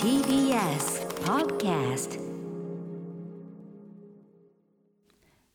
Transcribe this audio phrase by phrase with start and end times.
[0.00, 2.20] TBS Podcast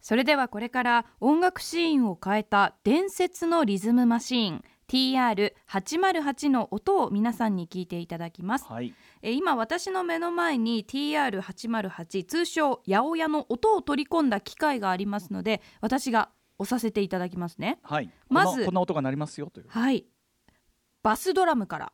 [0.01, 8.65] それではこれから音楽シーンを変えた伝説のリズムマシーン TR808 の音を皆さんに聞いていただきます。
[8.65, 8.93] はい。
[9.21, 17.79] えー今私の目の前に TR808 通称八百屋の音を取り込んだ機械がありますので私が押させていただきますね。
[17.81, 18.09] はい。
[18.27, 19.67] まずこんなこんな音が鳴りますよという。
[19.69, 20.05] はい。
[21.01, 21.93] バスドラムから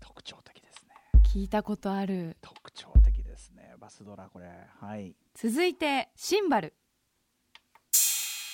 [0.00, 0.94] 特徴的ですね。
[1.34, 2.38] 聞いたことある。
[2.40, 3.74] 特徴的ですね。
[3.78, 4.50] バスドラこれ。
[4.80, 5.14] はい。
[5.34, 6.74] 続いてシンバル。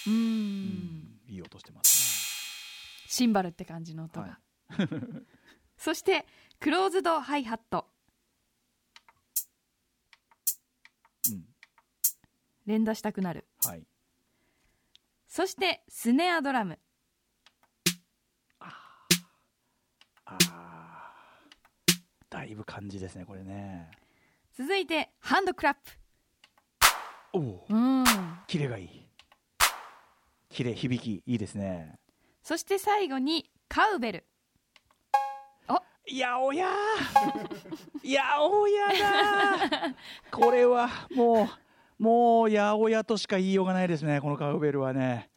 [0.07, 0.15] うーん。
[0.17, 4.39] うんいい音してますシンバルって感じの音が、
[4.69, 4.89] は
[5.79, 6.27] そして
[6.61, 7.89] クローズドハイハット。
[11.31, 11.45] ねうん。
[12.67, 13.47] 連打したくなる。
[13.65, 13.87] はい。
[15.29, 16.79] そしてスネアドラム
[22.35, 23.89] だいぶ感じですねこれね。
[24.59, 25.93] 続いてハンドクラップ。
[27.33, 27.67] おお。
[27.71, 28.05] うん。
[28.49, 29.07] キレがいい。
[30.49, 31.97] キレ響きいいですね。
[32.43, 34.25] そして最後にカウベル。
[36.07, 38.03] やおやー。
[38.11, 39.95] やおやだー。
[40.33, 45.31] これはもうもうやおやとしか言いようがないですねこのカウベルはね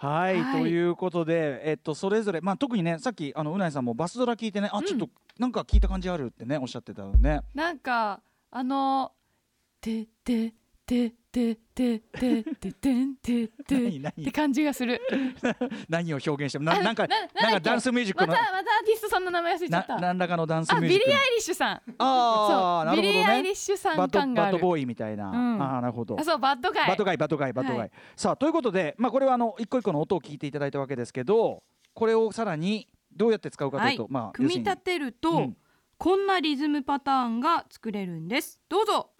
[0.00, 0.62] はい、はい。
[0.62, 7.40] ということで、えっと、それぞれ、まあ、特にねさっきあのうないさんもバスドラ聞いてねあちょっとなんか聞いた感じあるってねおっしゃってたのね。
[7.54, 9.12] なんかあの
[9.80, 10.54] 「てて
[10.86, 15.00] ててててててんてて」って感じがする。
[15.88, 19.98] 何を表現してもななんかななんかダンスミュージックまたのまたアーティストさんの名前忘れちゃなった。
[19.98, 21.12] 何らかのダンスあミュージックの。
[21.12, 21.82] ビリー・アイリッシュさん。
[21.98, 23.24] ああなるほどね。
[23.24, 24.52] アイリッシュさん感がある。
[24.52, 25.62] バッドボーイみたいな、うん。
[25.62, 26.18] ああなるほど。
[26.18, 27.90] あそうバッドガイバッドガイバッドガイバッドガイ、はい。
[28.16, 31.62] さあということで、まあ、これはあの一個一個の音を聞いていただいたわけですけど
[31.94, 34.12] これをさらにどうやって使うかというと、はい。
[34.12, 35.56] まあ組み立てると、うん。
[35.98, 38.60] こんなリズムパターンが作れるんです。
[38.68, 39.10] どうぞ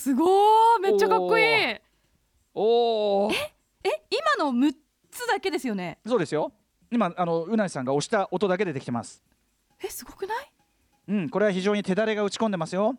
[0.00, 1.76] すごーめっちゃかっこいい。
[2.54, 3.34] おおおー。
[4.38, 4.74] 今の6
[5.10, 5.98] つだけですよね？
[6.06, 6.52] そうですよ。
[6.90, 9.22] 今あのうなぎさんが押した音だけでできてます。
[9.84, 9.88] え？
[9.88, 10.52] すごくない？
[11.08, 12.96] うんこれは非常に手だれが打ち込んでますよ。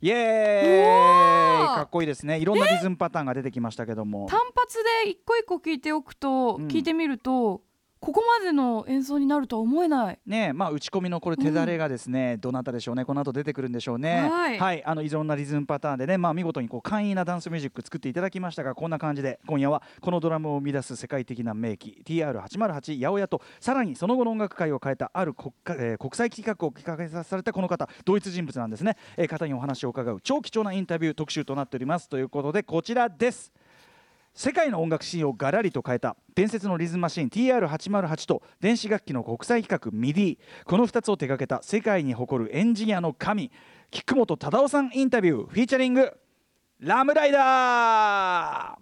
[0.00, 2.38] イエーうイかっこいいですね。
[2.38, 4.28] いろんなリズムパターンが出てきましたけども。
[4.30, 6.68] 単発で一個一個聞いておくと、うん。
[6.68, 7.62] 聞いてみると
[8.00, 10.18] ここまでの演奏になるとは思えない。
[10.26, 14.28] ねまあ打ち込みのこれ手だれがですね、どなたでしょうねこの後出てくるんでしょうね。
[14.28, 14.84] はい。
[14.84, 32.08] あのいろんなリズムパターンでねまあ見事にこう簡易なダンスミュージック作っていただきましたがこんな感じで今夜はこのドラムを生み出す世界的な名機 TR808 八百屋とさらにその後の音楽界を変えたある国家、えー国際企画を企画されたこの方同一人物なんですね、えー方にお話を伺う超貴重なインタビュー特集となっております。
[32.08, 33.52] ということでこちらです
[34.40, 43.50] 世界の音楽シーンをガラリと変えた伝説のリズムマシン TR808 と電子楽器の国際企画 MIDI この2つを手掛けた世界に誇るエンジニアの神
[43.90, 46.16] 菊本忠夫さんインタビューフィーチャリング
[46.78, 48.78] ラムライダ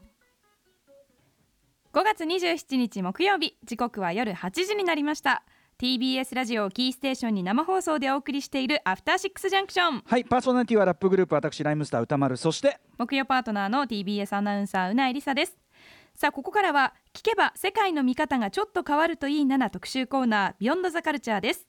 [1.94, 1.98] ー。
[1.98, 5.42] 5月27日木曜日時刻は夜8時になりました。
[5.78, 12.38] TBS ラジオをキーステーションに生放送でお送りしているアフターシックスジャンクションはいパーソナリティはラップグループ私ライムスター歌丸。
[12.38, 15.58] そして木曜パートナーの TBS アナウンサーうないりさです。
[16.14, 21.66] さあここからは聞けば世界の見方がちょっと変わるといいなな特集コーナービヨンドザカルチャーです。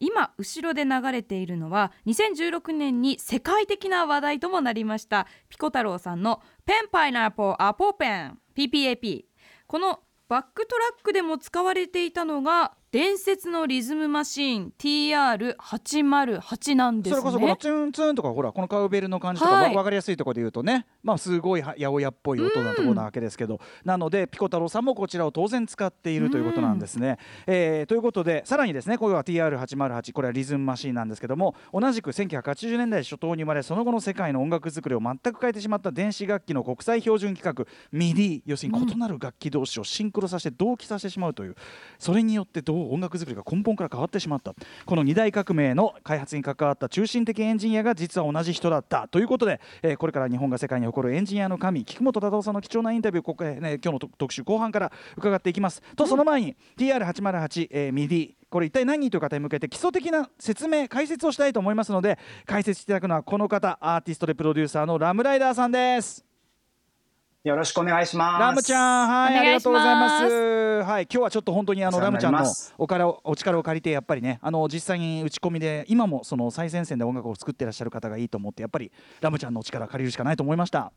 [0.00, 9.24] 今後ろで流れているのは2016年に世界的な話題ともなりましたピコ太郎さんのペンパイナッポアポペン PPAP
[9.66, 17.20] このバックトラックでも使われていたのが伝説のリズムマシーン TR808 なんですね。
[17.20, 19.64] それこそこのツンツンとかほらこのカウベルの感じとか、はい。
[19.70, 27.18] わ分かりやすいところで言うとねまあすごいは八百屋っぽい音なところなわけですけど、なのでピコ太郎さんもこちらを当然使っているということなんですね。
[27.48, 41.56] えーということでさらにですねこれは TR808 これはリズムマシーンなんですけども同じく1980年代初頭に生まれその後の世界の音楽作りを全く変えてしまった電子楽器の国際標準規格 MIDI 要するに異なる楽器同士をシンクロさせて同期させてしまうという
[41.98, 44.54] それによってどう音楽作りが根本から変わってしまった。
[44.86, 49.08] この二大革命の開発に関わった中心的エンジニアが実は同じ人だった。
[49.08, 55.82] ということで、えーこれから日本が世界に誇るエンジニアの神菊本忠夫さんの貴重なインタビューここ、えーね、今日の特集後半から伺っていきます。
[55.96, 66.33] とその前に TR808、えー、MIDI これ一体何人という方に向けて基礎的な説明解説をしたいと思いますので解説していただくのはこの方アーティストでプロデューサーのラムライダーさんです。
[67.44, 68.40] よろしくお願いします。
[68.40, 70.24] ラムちゃん、はい、いありがとうございます。
[70.24, 72.42] はい、今日はちょっと本当にあのラムちゃんの
[72.78, 80.90] おからお力を借りてやっぱりね、あの実際に打ち込みで今もその最前線で音楽を作ってらっしゃる方がいいと思ってやっぱりラムちゃんのお力を借りるしかないと思いました。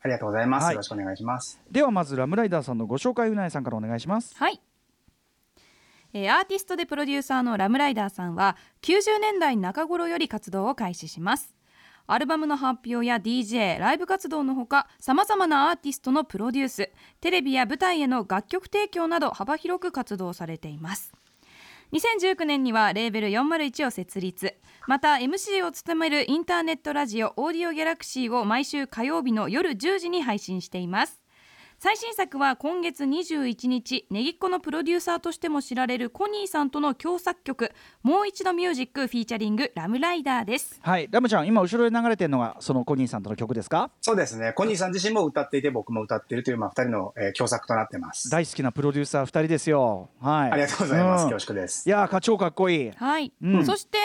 [0.00, 0.64] ありがとうございます。
[0.64, 1.60] はいよろしくお願いします。
[1.70, 4.34] ではまずラムライダーさんのご紹介うなえさんからお願いします。
[4.38, 4.58] はい、
[6.14, 11.55] えーアーティストでプロデューサーのラムライダーさんは90年代中頃より活動を開始します
[12.06, 21.12] アルバムの発表や DJ ライブ活動のほかさまざまなアーティストのプロデューステレビや舞台への楽曲提供など幅広く活動されています。
[21.92, 24.54] 2019年にはレーベル401を設立。
[24.88, 31.20] また MC を務めるインターネットラジオオーディオギャラクシーを毎週火曜日の夜10時に配信しています。
[31.78, 37.70] 最新作は今月21日ネギっ子のプロデューサーとしても知られるコニーさんとの共作曲
[38.02, 43.90] 「もう一度ミュージック」フィーチャリングラムライダーですはい、ラムちゃん今後ろで流れてるのがそのコニーさんとの曲ですか？
[44.00, 44.54] そうですね。
[44.54, 48.30] コニーさん自身も歌っていて、僕も歌っているという、まあ、二人の、えー共作となってます。
[48.30, 50.08] 大好きなプロデューサー二人ですよ。
[50.20, 50.50] はい。
[50.52, 51.26] ありがとうございます。
[51.26, 51.92] ん恐縮ですい。
[51.92, 52.90] やーか超かっこいい。
[52.92, 53.98] はい、うんそして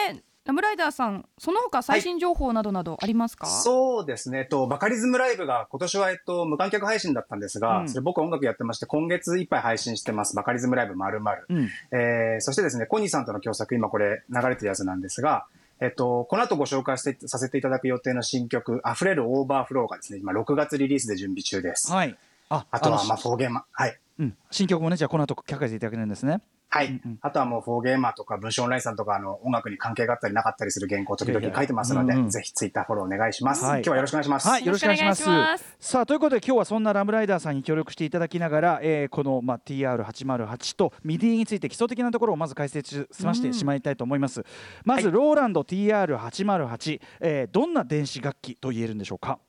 [0.43, 4.39] ラムライダーさんその他最新情報などなどありますか、そうですね。
[4.39, 10.35] えっと、バカリズムライブが今年は、えっと、無観客配信だったんですが、うんそれ僕音楽やってまして、今月いっぱい配信してます。
[10.35, 11.45] バカリズムライブまるまる。
[11.49, 11.69] うん。
[11.91, 15.45] えーそしてですね、コニーさんとの共作、今これ流れてるやつなんですが、
[15.79, 21.91] えっと、この後ご紹介してさせていただく予定の新曲、溢れるオーバーフローがですね、今6月リリースで準備中です。
[21.91, 22.17] はい。
[22.49, 23.63] あ、あとは、のまあ、4Gamer。
[23.71, 23.97] はい。
[24.19, 26.41] うん、新曲もねじゃあこの後聴かしていただけるんですね。
[26.73, 26.87] はい。
[26.87, 33.63] うんうんあとはもう、4Gamer とか、文春オンラインさんとか、あの、音楽に関係があったりなかったりする原稿を時々書いてますので、ぜひツイッターフォローお願いします。
[33.65, 34.47] はい今日はよろしくお願いします。
[34.47, 35.21] はい、よろしくお願いします。
[35.21, 44.43] よろしくお願いしますさあということで今日はそんな RAM RIDER さんに協力していただきながら、えーこのまあ TR808 と MIDI について基礎的なところをまず解説しましてしまいたいと思います。
[44.85, 49.39] まず、はいローランド TR808、えーどんな電子楽器と言えるんでしょうか？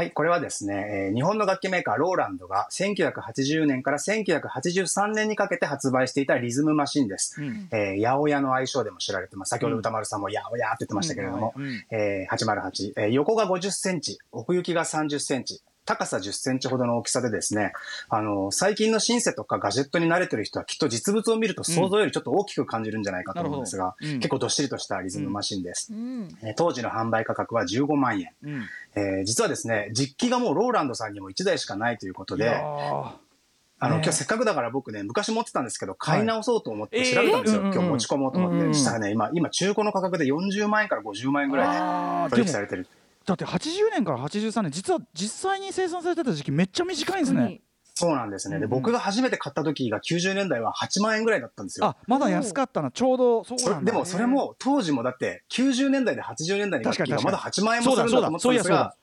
[0.00, 7.42] はい、これはですね、えー日本の楽器メーカーローランドが1980年から1983年にかけて発売していたリズムマシンです。
[7.42, 7.68] うん。
[7.70, 9.50] えー、八百屋の愛称でも知られてます。
[9.50, 15.60] 先ほど歌丸さんも八百屋って言ってましたけれども、うんうんえー808、えー横が50センチ、奥行きが30センチ、
[15.90, 17.72] 高さ10センチほどの大きさでですね、
[18.08, 25.92] あの、最近のシンセとかガジェットに慣れてる人はきっと実物を見ると想像よりちょっと大きく感じるんじゃないかと思うんですが、うん結構どっしりとしたリズムマシンです。
[25.92, 28.28] うんえー当時の販売価格は15万円。
[28.44, 28.62] うん
[28.94, 37.62] えー実はですね、実機がもうローランドさんにも1台しかないということで、あの、ね今日せっかくだから僕ね、昔持ってたんですけど、買い直そうと思ってはい調べたんですよ。
[37.62, 38.74] えー今日持ち込もうと思って。
[38.74, 42.86] したらね、今、今中古の価格で40万円から50万円ぐらいで取引されてる。
[43.30, 47.60] だって80年から83年実は実際に生産されてた時期めっちゃ短いんですね。
[47.94, 48.58] そうなんですね。
[48.58, 48.82] で、うんうん。
[48.82, 51.86] 僕が初めて買った時が90年代は8万円ぐらいだったんですよ。
[51.86, 51.96] あ。
[52.06, 52.90] まだ安かったな。
[52.90, 58.76] ちょうどそうなんでもそれも当時もだって90年代で80年代に楽器確かにがまだ8万円もするんだと思ってたんですそうだそうだ。
[58.76, 58.94] が、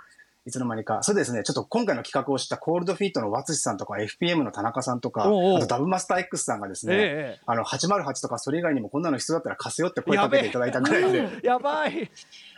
[0.48, 1.04] いつの間にか。
[1.04, 5.58] それでですね、ちょっと今回の企画をしたコールドフィートのワツシさんとか FPM の田中さんとか、おうおう。
[5.58, 12.10] あとダブマスター X さんがですね、ええあの、808とかそれ以外にもこんなの必要だったら貸せよって声かけていただいたぐらいで、や ばい。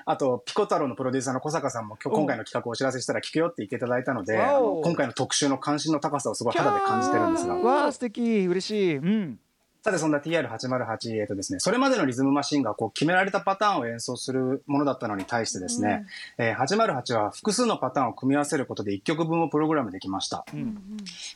[0.05, 7.55] あと、ピコ太郎のプロデューサーの小坂さんも今日今回の企画をお知らせしたら聞くよって言っていただいたので、今回の特集の関心の高さをすごい肌で感じてるんですが。
[7.55, 8.45] わあ素敵。
[8.45, 8.97] 嬉しい。
[8.97, 9.39] うん
[9.81, 16.05] さて、そんな TR808、えっとですね、それまでのリズムマシンがこう決められたパターンを演奏するものだったのに対してですね、
[16.37, 20.45] えー808は複数のパターンを組み合わせることで1曲分をプログラムできました。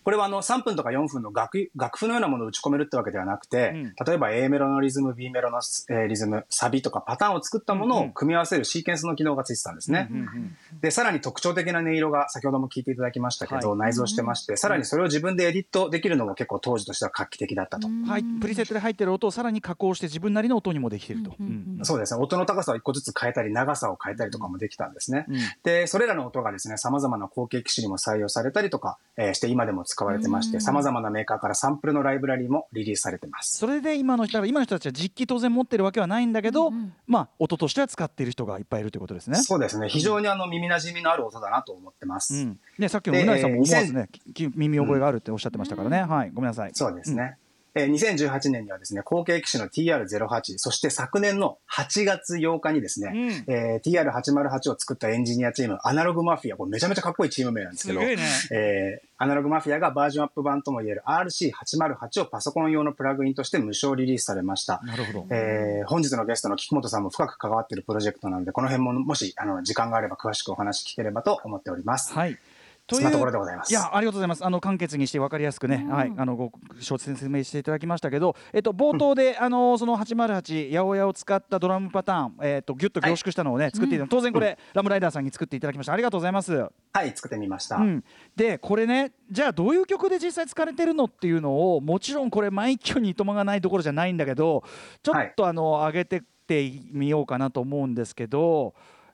[0.04, 3.94] これはあの3分とか4分の楽楽譜のようなものを打ち込めるってわけではなくて、うん。
[4.06, 10.10] 例えば A メロのリズム、B メロの、えーリズム、サビとかパターンを作ったものを組み合わせるシーケンスの機能がついてたんですね。
[10.12, 17.88] うんうんで、さらに特徴的な音色が先ほども聞いていただきましたけど、はい内蔵してまして、さらにそれを自分でエディットできるのも結構当時としては画期的だったと。
[17.88, 21.34] はい、プリセットで入ってる音をさらに加工して自分なりの音にもできてると。
[21.40, 22.22] うんうんうんそうですね。
[22.22, 25.26] 音の高さを一個ずつ変えたり、長さを変えたりとかもできたんですね。
[25.28, 33.58] うんで、それらの音がですね、様々な後継機種にも採用されたりとか、えーして今でも使われてまして、様々なメーカーからサンプルのライブラリーもリリースされてます。
[33.58, 39.38] それで今の人だから今の人たちは実機当然持ってるわけはないんだけど、うんうんまあ音としては使っている人がいっぱいいるということですね。
[39.38, 39.90] そうですね。
[39.90, 42.36] 非常にあの耳馴染みのある音だなと思ってます。
[42.36, 44.10] うん、ねさっきのでうなぎさんもえー思わずね、
[44.56, 46.72] 耳覚えがあるっておっしゃってましたからね、はいごめんなさい。
[46.74, 47.38] そうですね。
[47.76, 53.12] えー2018年にはですね、後継機種の TR08、そして昨年の8月8日にですね、
[53.48, 58.18] うんえー TR808 を作ったエンジニアチーム、アナログマフィア、これめちゃめちゃかっこいいチーム名なんですけど、ね。
[58.52, 64.82] えーアナログマフィアがバージョンアップ版ともいえる RC808 をパソコン用のプラグインとして無償リリースされました。
[64.84, 65.28] なるほど。
[65.30, 72.14] えー本日のゲストの菊本さんも深く関わっているプロジェクトなので、この辺ももしあの時間があれば詳しくお話聞ければと思っております。
[72.14, 72.38] はい。
[72.86, 73.72] というところでございます。
[73.72, 74.46] いやありがとうございます。
[74.46, 75.94] あの簡潔にして分かりやすくね、うん。
[75.94, 76.14] はい。
[76.18, 85.94] あのご説明していただきましたけど、えっと冒頭で、あのその808八百屋を使ったドラムパターンえっとギュッと凝縮したのをね、作っていただ当然これ、ラムライダーさんに作っていただきました。
[85.94, 86.54] ありがとうございます。
[86.56, 86.70] は
[87.06, 87.78] い、作ってみました。
[87.78, 88.04] うん、
[88.36, 94.64] でこれねじゃあどういう曲で実際使われてるのっていうのをもちろんこれ枚挙にいとまがないところじゃないんだけど
[95.02, 98.74] ちょっとあの、上げてってみようかなと思うんですけど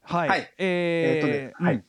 [0.10, 0.54] はい、はい。
[0.58, 1.66] えーえーっとね、うん。
[1.68, 1.84] はい。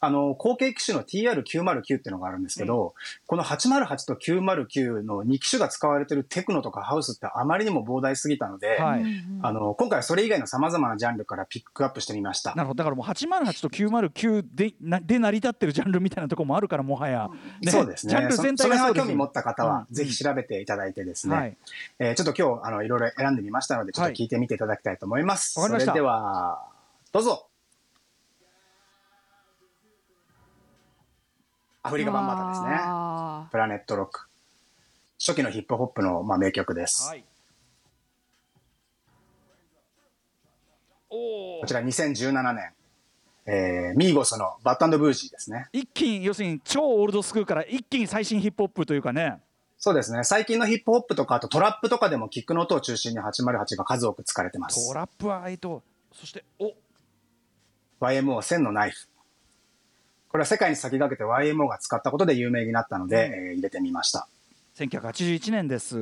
[0.00, 2.94] あの、後継機種の TR909 っていうのがあるんですけど、
[3.26, 9.04] この808と909の2機種が使われてるテクノとかハウスってあまりにも膨大すぎたので、はい。
[9.42, 12.54] あの、今回はそれ以外の様々なジャンルからピックアップしてみました。
[12.54, 17.28] なるほどだからもう808と909でなで成り立ってるジャンルみたいなところもあるからもはや、
[17.60, 17.70] ね。
[17.70, 18.10] そうですね。
[18.10, 19.94] ジャンル全体そそれがそうですは興味持った方は、うん。
[19.94, 21.56] ぜひ調べていただいてですね、はい。
[21.98, 25.58] えーちょっと今日、あの、いろいろ選んでみましたので、ちょっと聞いてみていただきたいと思います。
[25.58, 25.92] わかりました。
[25.92, 26.66] それでは、
[27.12, 27.49] どうぞ。
[31.82, 32.68] アフリカバンバータですね。
[32.82, 34.28] あプラネットロック。
[35.18, 37.08] 初期のヒップホップの、まあ、名曲です。
[37.08, 37.24] はい
[41.12, 42.72] おこちら2017年、
[43.44, 45.66] えー、ミーゴスのバッドブージーですね。
[45.72, 49.38] 一気に要するに超オールドスクールから一気に最新ヒップホップというかね
[49.76, 50.22] そうですね。
[50.22, 54.94] 最近のヒップホップとか、あとトラップとかでもキックの音を中心に808が数多く使われてますト。
[54.94, 55.82] ラップはえっと
[56.12, 56.74] そしてお
[58.00, 59.08] YMO 1000のナイフ。
[60.30, 64.28] これは世界に先駆けて YMO が使ったことで有名になったので、うんえー入れてみました。
[64.76, 65.98] 1981年です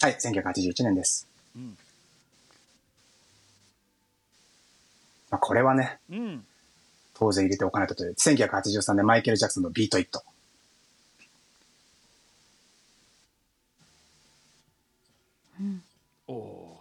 [0.00, 1.26] はい、1981年です。
[1.58, 1.76] ん
[5.30, 6.44] まあ、これはね、うん
[7.14, 10.22] 当然入れておかないとという、1983年マイケル・ジャクソンのビート・イット。
[16.28, 16.78] おお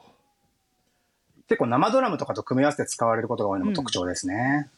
[1.48, 4.70] 結構生ドラムとかと組み合わせて使われることが多いのも特徴ですね。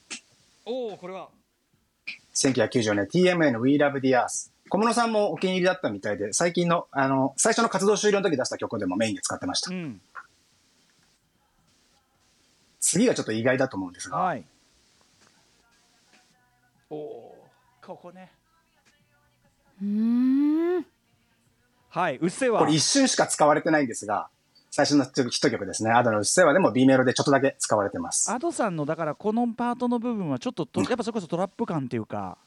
[0.65, 1.27] おおこれは
[2.33, 4.51] 1994年 TMN We Love the Earth。
[4.69, 9.71] 小室さんもお気に入りだったみたいで、最近の、あの、最初の活動終了の時出した曲でもメインで使ってました。
[9.71, 10.01] うん。
[12.79, 14.43] 次がちょっと意外だと思うんですが、はい。
[16.89, 17.49] おお
[17.85, 18.31] ここね。
[19.81, 20.85] ーうーん。
[21.89, 22.59] はいうっせぇわ。
[22.59, 24.29] これ一瞬しか使われてないんですが、
[24.75, 25.91] 最初のヒット曲ですね。
[25.91, 28.31] アドのうっせぇわでも B メロでちょっとだけ使われてます。
[28.31, 32.39] アドさんのだからこのパートの部分はちょっととやっぱそれこそトラップ感っていうか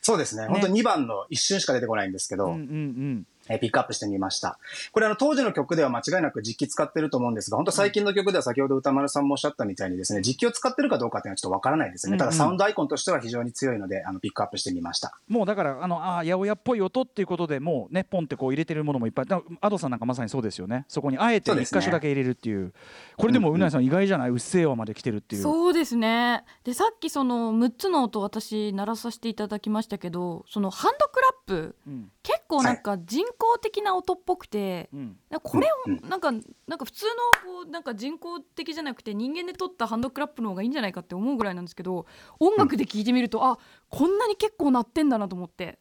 [0.00, 0.46] そうですね。
[0.46, 4.58] 本当に2番の一瞬しか出てこないんですけど、うんうんうんえーピックアップしてみました。
[4.92, 12.16] これあの当時の曲では間違いなく実機使ってると思うんですが、本当最近の曲では先ほど歌丸さんもおっしゃったみたいにですね、実機を使ってるかどうかっていうのはちょっとわからないですね。
[12.16, 15.18] ただサウンドアイコンとしては非常に強いので、あのピックアップしてみました。
[15.28, 19.26] もうだからあのあー八百屋っぽい音っていうことでもうねポンってこう入れてるものもいっぱい。
[19.26, 20.84] だアドさんなんかまさにそうですよね。
[20.88, 22.72] そこにあえて一箇所だけ入れるっていう。
[23.16, 24.30] これでもうなぎさん意外じゃない？
[24.30, 25.42] うっせぇわまで来てるっていう。
[25.42, 26.44] そうですね。
[26.64, 32.10] でさっきその6つの音私鳴らさせていただきましたけどそのハンドクラップうん。
[32.22, 34.90] 結構なんか人工的な音っぽくて、
[35.42, 35.98] これうん。
[35.98, 37.06] をなんかなんか普通
[37.44, 42.06] のこうなんか人工的じゃなくて人間で撮ったハンドクラップの方がいいんじゃないかって思うぐらいなんですけど
[42.40, 45.78] 音楽で聴いてみると、あこんなに結構鳴ってんだなと思って。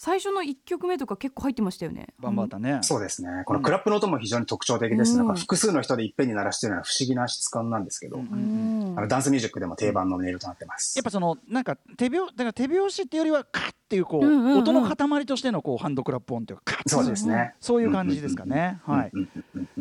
[0.00, 2.06] 最初の1曲目とか結構入ってましたよね。
[2.20, 2.78] バンバータね。
[2.82, 3.42] そうですね。
[3.46, 5.10] このクラップの音も非常に特徴的です。
[5.10, 8.94] うんなんか複数の人でいっぺんに鳴らしてるような不思議な質感なんですけど、うんうん。
[8.96, 10.96] あのダンスミュージックでも定番の音色となってます。
[10.96, 17.54] やっぱそのなんか手拍だから手拍子っていうよりはカッっていうこう、うんうんうん音の塊としてのこうハンドクラップ音っていうかそうですね。
[17.60, 18.80] そういう感じですかね。
[18.84, 19.12] はい。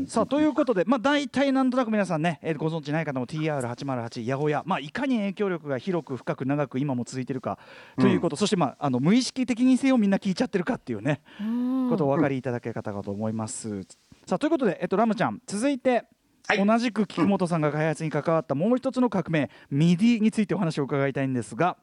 [0.07, 7.59] さあということで、まあ、大体なんとなく皆さんね、えーご存知ない方も TR808 八百屋、まあ、いかに影響力が広く深く長く今も続いてるか
[7.99, 13.81] ということ、そして、まあ、あの無意識的にせよみんな聞いちゃってるかっていうね、うんことをお分かりいただけ方かと思います。
[14.25, 16.05] さあということで、えっと、ラムちゃん続いて、
[16.47, 21.75] はい同じく菊本さんが開発に関わったもう一つの革命、MIDI についてお話を伺いたいんですが。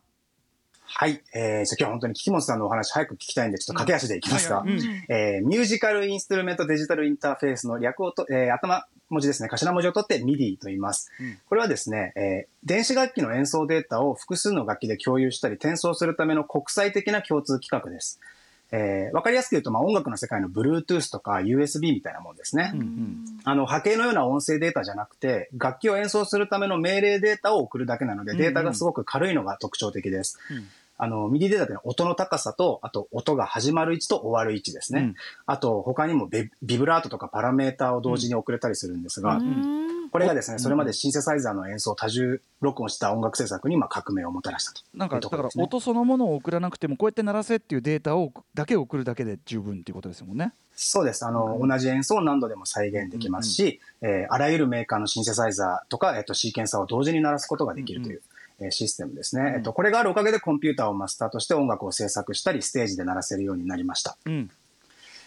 [0.97, 1.21] はい。
[1.35, 11.11] えー、じゃあ今日は本当に木本さんのお話早く聞きたいんで、ちょっと駆け足でいきますが、うんえーミュージカルインストゥルメントデジタルインターフェースの略をと、えー頭文字ですね、頭文字を取って MIDI と言います。
[11.21, 18.21] うんこれはですね、えー電子楽器の演奏データを複数の楽器で共有したり転送するための国際的な共通規格です。
[18.71, 22.71] えーわかりやすく言うと、まあ、音楽の世界の Bluetooth とか USB みたいなもんですね。
[22.73, 30.39] うんうんあの、波形のような音声データじゃなくて、楽器を演奏するための命令データを送るだけなので、うんうんデータがすごく軽いのが特徴的です。
[30.51, 35.01] うんあの、ミディデータっていうのは音の高さと、あと音が始まる位置と終わる位置ですね。
[35.01, 35.15] うん
[35.47, 44.83] あと、他にもビビブラートとかパラメーターを同時に送れたりするんですが、うんこれがですね、うんそれまでシンセサイザーの演奏を多重録音した音楽制作にまあ革命をもたらしたと。
[44.95, 50.53] なんかだから音そのものを送らなくてもこうやって鳴らせっていうデータをだけ送るだけで十分っていうことですもんね。
[50.77, 51.27] そうです。
[51.27, 58.34] あの、うん同じ演奏を何度でも再現できますし、えーあらゆるメーカーのシンセサイザーとか、えっ、と、シーケンサーを同時に鳴らすことができるという、ええー
[58.71, 59.55] システムですね。
[59.57, 64.17] えっと、これがあるおかげでコンピューターをマスターとして音楽を制作したり、ステージで鳴らせるようになりました。
[64.27, 64.51] うん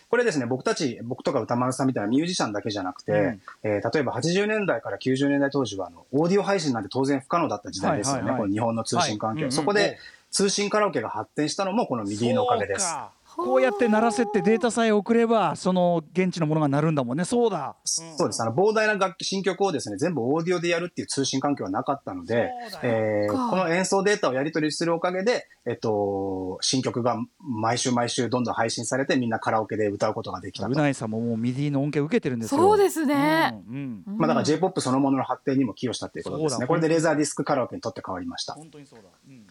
[0.09, 8.21] これですね、僕たち、僕とか宇多丸さんみたいなミュージシャンだけじゃなくて、うんえー例えば80年代から90年代当時は、あの、オーディオ配信なんて当然不可能だった時代ですよね。
[8.21, 9.35] はいはいはいこの日本の通信環境。
[9.35, 9.97] はいうんうんそこで、
[10.31, 12.95] 通信カラオケが発展したのもこの MIDI のおかげです。
[13.37, 18.41] こうやって鳴らせってデータさえ送ればその現地のものが鳴るんだもんねそうだそうです。
[18.41, 22.49] あの、膨大な楽器、新曲をですね、全部オーディオでやるっていう通信環境はなかったので、
[22.83, 30.71] えーかこの演奏データをやり取りするおかげで、えっと、新曲が毎週毎週どんどん配信されてみんなカラオケで歌うことができたと。
[30.71, 33.61] 宇内さんももう MIDI の恩恵を受けてるんですよそうですね。
[33.69, 36.67] うんうんまあだから J-POP そのものの発展にも寄与したっていうことですね。
[36.67, 38.53] これでレーザーディスクカラオケにとって変わりました。
[38.53, 39.46] 本当にそうだ、うんうん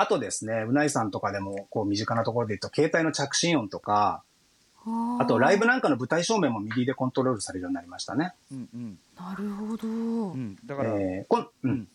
[0.00, 4.22] あとですね、宇内さんとかでも、こう身近なところで言うと、携帯の着信音とか、
[5.18, 8.32] あとライブなんかの舞台照明も MIDI でコントロールされるようになりましたね。
[8.52, 8.98] うんうん。
[9.18, 9.88] なるほど。
[9.88, 10.56] うん。
[10.64, 11.88] だから、えーこんうん。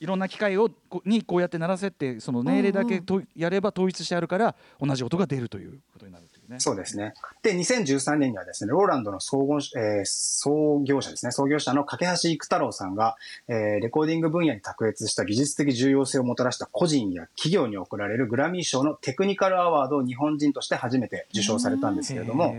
[0.00, 6.60] いろんな機械をこにこうやって鳴らせってその命令だけとやれば統一してあるから同じ音が出るということになるね。
[6.60, 7.14] そうですね。
[7.42, 13.16] で、2013年にはですね、ローランドの総合、えー創業者ですね、創業者の架橋育太郎さんが、
[13.48, 22.54] えーレコーディング分野に卓越した技術的重要性をもたらした個人や企業に贈られるグラミー賞のテクニカルアワードを日本人として初めて受賞されたんですけれども、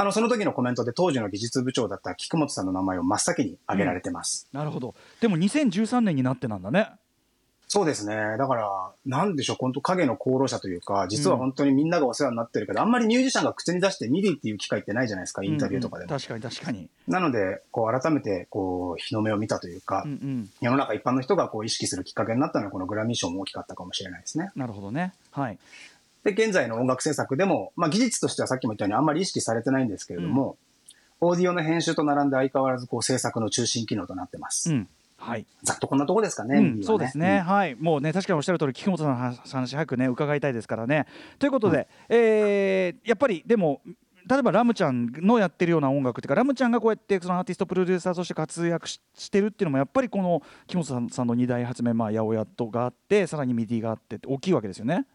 [0.00, 4.48] あの、その時のコメントで当時の技術部長だった菊本さんの名前を真っ先に挙げられてます。
[4.52, 4.94] なるほど。
[5.20, 6.88] でも2013年になってなんだね。
[7.70, 8.16] そうですね。
[8.38, 16.08] だから、なんでしょう、本当影の功労者というか、実は本当にみんながお世話になってるけど、あんまりミュージシャンが口に出して MIDI っていう機会ってないじゃないですか、インタビューとかでも。
[16.08, 16.88] うんうん確かに確かに。
[17.06, 20.50] なので、こう、改めて、こう、日の目を見たというか、うんうん。
[20.62, 24.50] 世の中一般の人がこう意識するきっかけになったのは、このグラミー賞も大きかったかもしれないですね。
[24.56, 25.12] なるほどね。
[25.30, 25.58] はい。
[26.24, 30.56] で、現在の音楽制作でも、まあ、技術としてはさっきも言ったようにあんまり意識されてないんですけれども、
[31.20, 34.72] オーディオの編集と並んで相変わらずこう制作の中心機能となってます。
[34.72, 34.88] うん。
[35.18, 35.46] はい。
[35.64, 41.06] ざっとこんなとこですかね、うんねそうですね、んはい、もうね、確かにおっしゃる通り、菊本さんの話話早くね、伺いたいですからね。
[41.38, 43.82] ということで、えーやっぱりでも、
[44.28, 55.06] 例えばラムちゃんのやってるような音楽っていうか、ラムちゃんがこうやってそのアーティストプロデューサーとして活躍ししてるっていうのも、やっぱりこの木本さんの2大発明、まあ、八百屋とがあって、さらに MIDI があって、大きいわけですよね。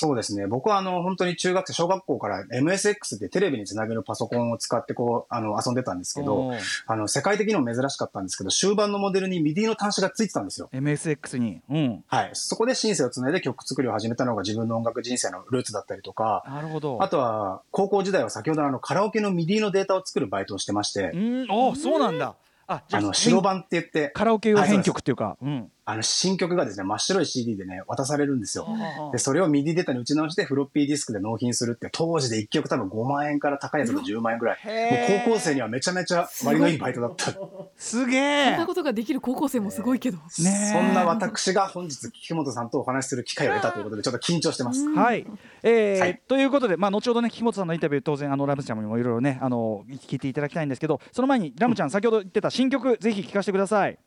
[0.00, 0.46] そうですね。
[0.46, 6.52] 僕はあの、本当に中学生、小学校から MSX でテレビにつなげるパソコンを使ってこう、あの、遊んでたんですけど
[6.86, 10.70] あの、世界的にも珍しかったんですけど、終盤のモデルに MIDI の端子がついてたんですよ。
[10.72, 12.30] MSX に、うん、はい。
[12.34, 17.02] そこでシンセをつないで曲作りを始めたのが自分の音楽人生のルーツだったりとか、なるほど。
[17.02, 22.36] あとは、高校時代は先ほどのあの、カラオケの MIDI のデータを作るバイトをしてまして、うん、おそうなんだ。
[22.68, 25.72] あ、ああの、白版って言って、カラオケ用編曲っていうか、うん。
[25.90, 28.66] あの、新曲がですね、真っ白い CD でね、渡されるんですよ。
[28.68, 34.58] あで、それをミディデータに打ち直してフロッピーディスクで納品するって、当時で1曲多分5万円から高いやつだと10万円ぐらい。
[34.66, 34.70] も
[35.16, 37.32] う高校生にはめちゃめちゃ割のいいバイトだった。
[37.78, 38.66] すげそんえな。
[38.66, 40.18] ことができる高校生もすごいけど。
[40.18, 44.86] ねえそんな私が本日、木本さんとお話しする機会を得たということで、ちょっと緊張してます。
[44.90, 45.26] はい、
[45.62, 53.98] えーはいということで、まあ、後ほどね、木本さんのインタビュー、当然、あのラムちゃんにもいろいろね、あの聞いていただきたいんですけど、その前に、ラムちゃん、先ほど言ってた新曲、ぜひ聴かせてください。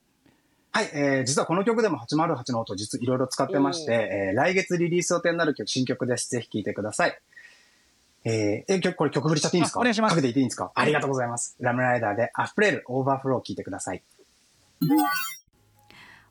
[0.73, 6.29] はい、えー、実はこの曲でも808の音、実いろいろ使ってまして、えー、来月リリース予定になる曲、新曲です。
[6.29, 7.19] ぜひ聴いてください。
[8.23, 9.79] えー、え、曲、これ曲振りしちゃっていいんですか？
[9.79, 10.71] あお願いしますかけていっていいんですか？
[10.73, 11.57] ありがとうございます。
[11.59, 14.03] RAM RIDER でアフレルオーバーフロー聴いてください。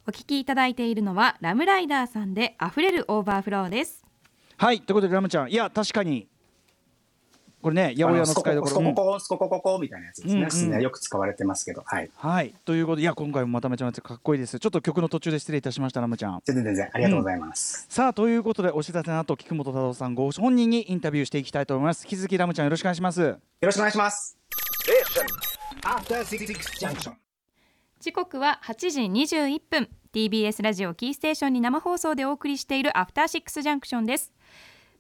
[0.06, 4.04] お聞きいただいているのは RAM RIDER さんで溢れるオーバーフローです。
[4.56, 6.28] はい、ということで、ラムちゃん、いや、確かに、
[7.62, 8.76] これね、八百屋の使いどころ。
[8.80, 10.34] うんスココココ、スココココみたいなやつですね。
[10.34, 12.10] うんうんすねよく使われてますけど、はい。
[12.16, 14.58] はい、ということで、いや、今回もまためちゃめちゃかっこいいです。
[14.58, 16.40] ちょっと曲の途中で失礼いたしました、ラムちゃん。
[16.44, 17.86] 全然全然、ありがとうございます。
[17.88, 22.04] さあ、ということで、お知らせの後、菊本太郎さんご本人にインタビューしていきたいと思います。
[22.04, 23.20] 引き続き、ラムちゃん、よろしくお願いします。
[23.20, 24.38] よろしくお願いします。
[25.82, 26.46] After Six
[26.80, 27.12] Junction.
[28.00, 34.32] 時刻は8時21分 TBS ラジオキーステーションに生放送でお送りしているアフターシックスジャンクションです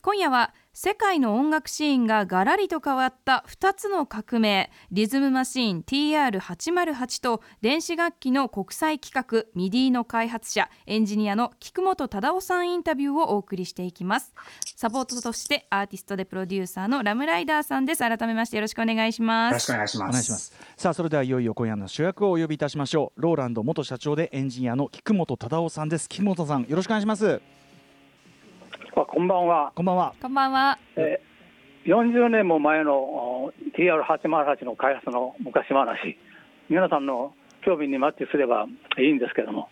[0.02, 14.32] 今夜は世界の音楽シーンがガラリと変わった2つの革命リズムマシーン TR808 と電子楽器の国際企画 MIDI の開発者エンジニアの菊本忠夫さんインタビューをお送りしていきます
[14.74, 20.08] サポートとしてアーティストでプロデューサーのラムライダーさんです改めましてよろしくお願いしまよろすしくお願いします。
[20.08, 20.54] お願いします。
[20.78, 23.20] さあそれではいよいよ今夜の主役をお呼びいたしましょう。
[23.20, 26.08] ローランド元社長でエンジニアの菊本忠夫さんです。
[26.08, 27.59] 菊本さんよろしくお願いします。
[29.02, 30.14] あこんばんは、こんばんは。
[30.20, 30.78] こんばんは。
[30.96, 31.30] えー
[31.86, 36.18] 40年も前のお TR808 の開発の昔話。
[36.68, 37.32] 皆さんの
[37.64, 38.66] 興味にマッチすれば
[38.98, 39.70] いいんですけども。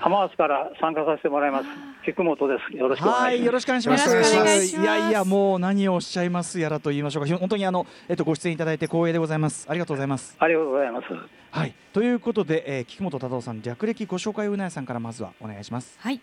[0.00, 1.66] 浜松から参加させてもらいます。
[2.06, 2.76] 菊本です。
[2.76, 4.80] よろしくお願いします、はいよろしくお願いします。
[4.80, 7.38] いやいやもう何をおっしゃいますやらと言いましょうか。
[7.38, 9.66] 本当にあのえっとご出演いただいて光栄でございます。
[9.68, 10.36] ありがとうございます。
[10.38, 11.06] ありがとうございます。
[11.50, 11.74] はい。
[11.92, 15.98] ということで、えー、菊本忠夫さん略歴ご紹介をうなやさんからまずはお願いします。
[16.00, 16.20] はい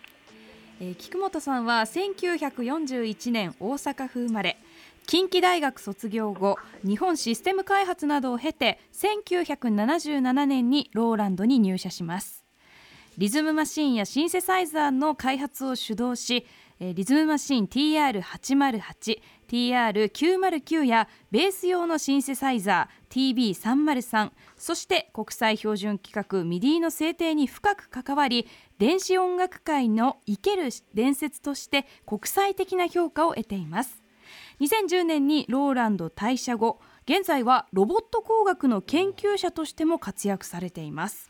[0.80, 4.58] えー菊本さんは1941年大阪府生まれ。
[5.06, 12.44] 近畿大学卒業後日本システム開発などを経て1977年にローランドに入社します。
[13.16, 16.46] リズムマシンやシンセサイザーの開発を主導し
[16.80, 28.46] リズムマシン TR808、TR909 やベース用のシンセサイザー TB303 そして国際標準規格 MIDI の制定に深く関わり
[28.78, 34.02] 電子音楽界の生ける伝説として国際的な評価を得ています。
[34.60, 41.27] 2010年にローランド退社後現在はロボット工学の研究者としても活躍されています。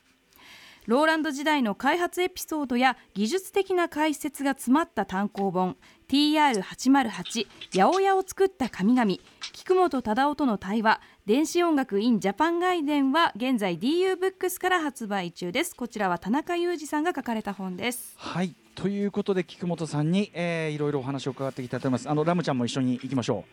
[0.88, 5.76] ローランド時代の開発エピソードや技術的な解説が詰まった単行本
[6.08, 9.16] TR808 八百屋を作った神々
[9.52, 15.76] 菊本忠夫との対話電子音楽 in ジャパン外伝は現在 DU ブックスから発売中です。
[15.76, 18.14] こちらは田中雄二さんが書かれた本です。
[18.16, 18.56] はい。
[18.74, 22.08] ということで菊本さんに、えー、いろいろお話を伺っていきたいと思います。
[22.08, 23.44] あのラムちゃんも一緒に行きましょ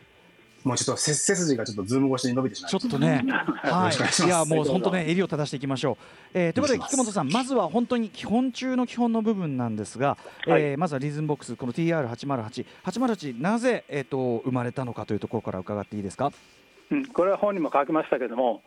[0.65, 3.23] もうちょっと背背筋がちょっとズーム越しに伸びてしまいちょっとね。
[3.25, 4.23] よはい。
[4.23, 16.31] いいやもう本当ね襟を正していきましょう、えー、ということで菊本さんまずは本当に基本中の基本の部分なんですが、えーまずはリズムボックスこの TR808 808なぜえっ、と生まれたのかというところから伺っていいですか？
[16.91, 18.61] うん、これは本にも書きましたけども、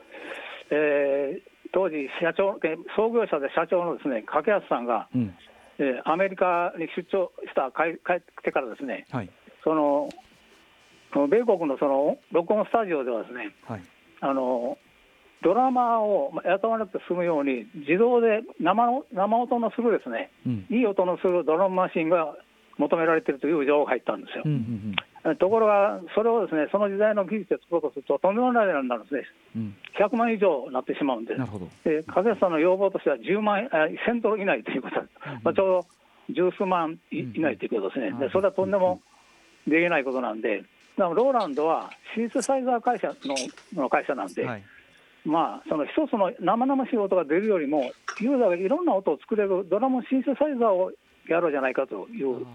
[0.71, 5.35] えー当時社長、え創業者で社長のですね掛安さんが、うん。
[5.79, 9.31] えーアメリカに出張した帰帰ってからですね、はい。
[9.65, 10.09] その
[11.15, 13.83] 米国のその録音スタジオではですね、はい。
[14.21, 14.77] あの
[15.43, 20.67] ドラマーを雇わなくて済むように、自動で生の生音のするですね、うん。
[20.71, 22.37] いい音のするドラムマシンが
[22.77, 24.43] 求められているという情報が入ったんですよ。
[24.45, 24.53] うん。
[24.53, 24.97] うん
[25.39, 29.23] ところが、それをですねその時代の技術で作ろうとすると、とんでもない値段になるんですね、
[29.57, 29.77] うん。
[29.99, 31.35] 100万以上になってしまうんで。
[31.35, 31.67] うん、なるほど。
[31.85, 35.11] で掛安さんの要望としては10万円、あ1000ドル以内ということです、
[35.43, 35.87] まあ、ちょうど
[36.31, 39.01] 十数万い以内ということですね、でそれはとんでも
[39.67, 40.63] できないことなんで、
[41.05, 44.65] ローランドはシンセサイザー会社のの会社なんで、はい。
[45.25, 50.93] まあ、その一つの生々しい音が出るよりも、ユーザーがいろんな音を作れるドラムシンセサイザーを
[51.29, 52.47] やろうじゃないかという、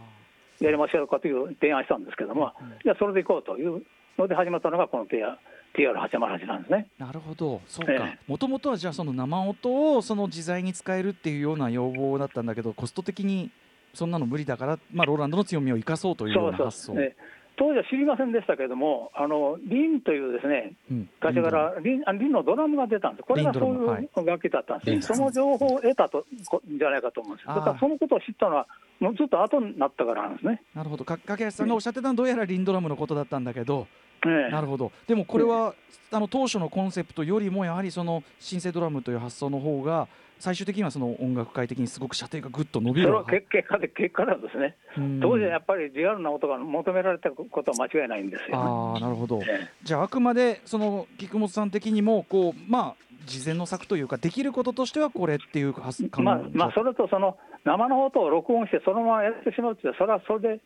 [0.59, 2.53] やりましょうかという提案したんですけども、
[2.83, 3.83] じゃあそれでいこうという
[4.17, 5.35] ので始まったのがこの TR
[5.75, 6.87] TR808 なんですね。
[6.97, 7.61] なるほど。
[7.67, 8.15] そうえか。
[8.27, 13.51] もともとはじゃあその生音をその自在に使えるっていうような要望だったんだけどコスト的に
[13.93, 16.93] そんなの無理だから、まあ、ローランドの強みを生かそうというような発想。
[16.99, 17.15] え
[17.55, 21.09] 当時は知りませんでしたけれども、あのリンというですねうん。
[21.19, 24.09] 会社からリンあリンのドラムが出たんです、これがそういい。
[24.15, 28.67] う楽器だったんですその情報を得たとこじゃないかと思うんです、だからそのことを知ったのは、
[28.99, 30.61] もうずっと後になったからなんですね。
[30.73, 31.05] なるほど。
[31.05, 33.87] か掛橋さんがおっしゃってたのはどうやらリンドラムのことだったんだけど、
[34.25, 34.51] ええ。
[34.51, 34.91] なるほど。
[35.07, 35.73] でもこれは、
[36.11, 40.07] あの当初のコンセプトよりもやはりそのシンセドラムという発想の方が
[40.39, 45.19] 最終的にはその音楽界的にすごく射程がぐっと伸びるそれは結結果で結果なんですね、うん。
[45.21, 49.41] 当時はやっぱりリアルな音が求められたことは間違いないんですよ、ああなるほど。
[49.83, 60.61] じゃああくまでその菊本さん的にもこうまあ事前の策というかできることとしてはこれっていう発えまあまあ、それとその生の音を録音して、そのままやってしまうって、それはそれで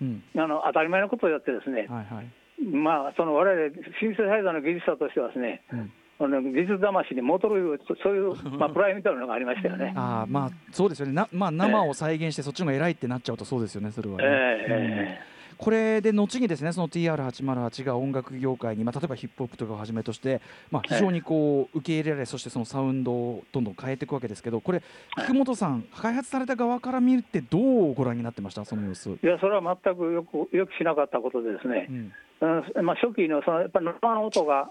[0.00, 0.22] うん。
[0.36, 9.92] あの当たり前のことをやって、ですね、はいはい、まあ、その我々シンセサイザーの技術者としてはですね、うん技術魂に戻るそそういう、まあ、 プライドみたいなのがありましたよね。
[9.96, 11.12] ああまあそうですよね。
[11.12, 14.82] な、まあ、生を再現してそっちの方が偉いってなっちゃうとそうですよねそれはね、ええうん。
[14.82, 15.20] え
[15.58, 24.82] これで後にですねその TR808 が音楽業界に、まあ、例えばヒップホップとかをはじめとして、まあ、非常にこう受け入れられそしてそのサウンドをどんどん変えていくわけですけどこれ
[25.16, 28.64] 菊本さん開発された側から見てどうご覧になってました？
[28.64, 29.10] その様子。
[29.20, 31.86] えいや、それは全くよくよくしなかったことでですね。
[31.90, 32.12] う、ん。
[32.40, 34.68] うんまあ、初期のそのやっぱり生の音がうん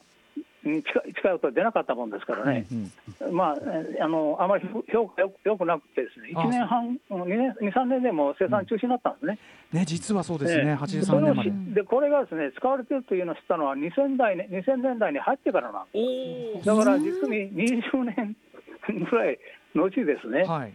[0.83, 9.39] 近い近い音が出なかったもんですからね、うんまあ、えあのあまり評価よくよくなくてですね、あ1年半、2, 年2、3年でもう生産中止になったんですね。
[9.73, 10.73] ね実はそうですね、ええ。
[10.75, 11.51] 83年まで。
[11.81, 16.65] でこれがですね使われてるというのを知ったのは2000代、ね、2000年代に入ってからなんです。
[16.65, 18.35] だから実に20年
[19.09, 19.39] ぐらい
[19.75, 20.73] 後ですね、はい、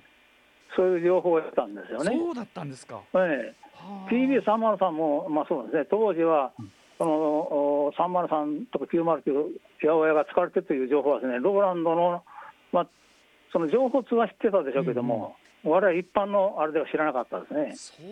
[0.76, 2.16] そういう情報を得たんですよね。
[2.16, 3.00] そうだったんですか。
[3.14, 3.54] ええ、
[4.10, 6.52] TB303 も、まあ、そうですね、当時は、
[6.98, 9.22] そのお303とか909、
[9.80, 12.22] 八百屋が使われてるという情報はですね、ローランドの、
[12.72, 12.86] まあ、
[13.52, 18.02] その情報通は知ってたでしょうけども、我々一般のあれでは知らなかったですね。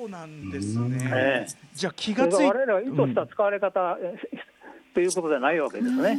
[0.00, 0.98] そうなんですね。
[1.12, 4.14] ええじゃあ気ががつい我々が意図した使われ方、え
[4.94, 6.18] ということではないわけですね。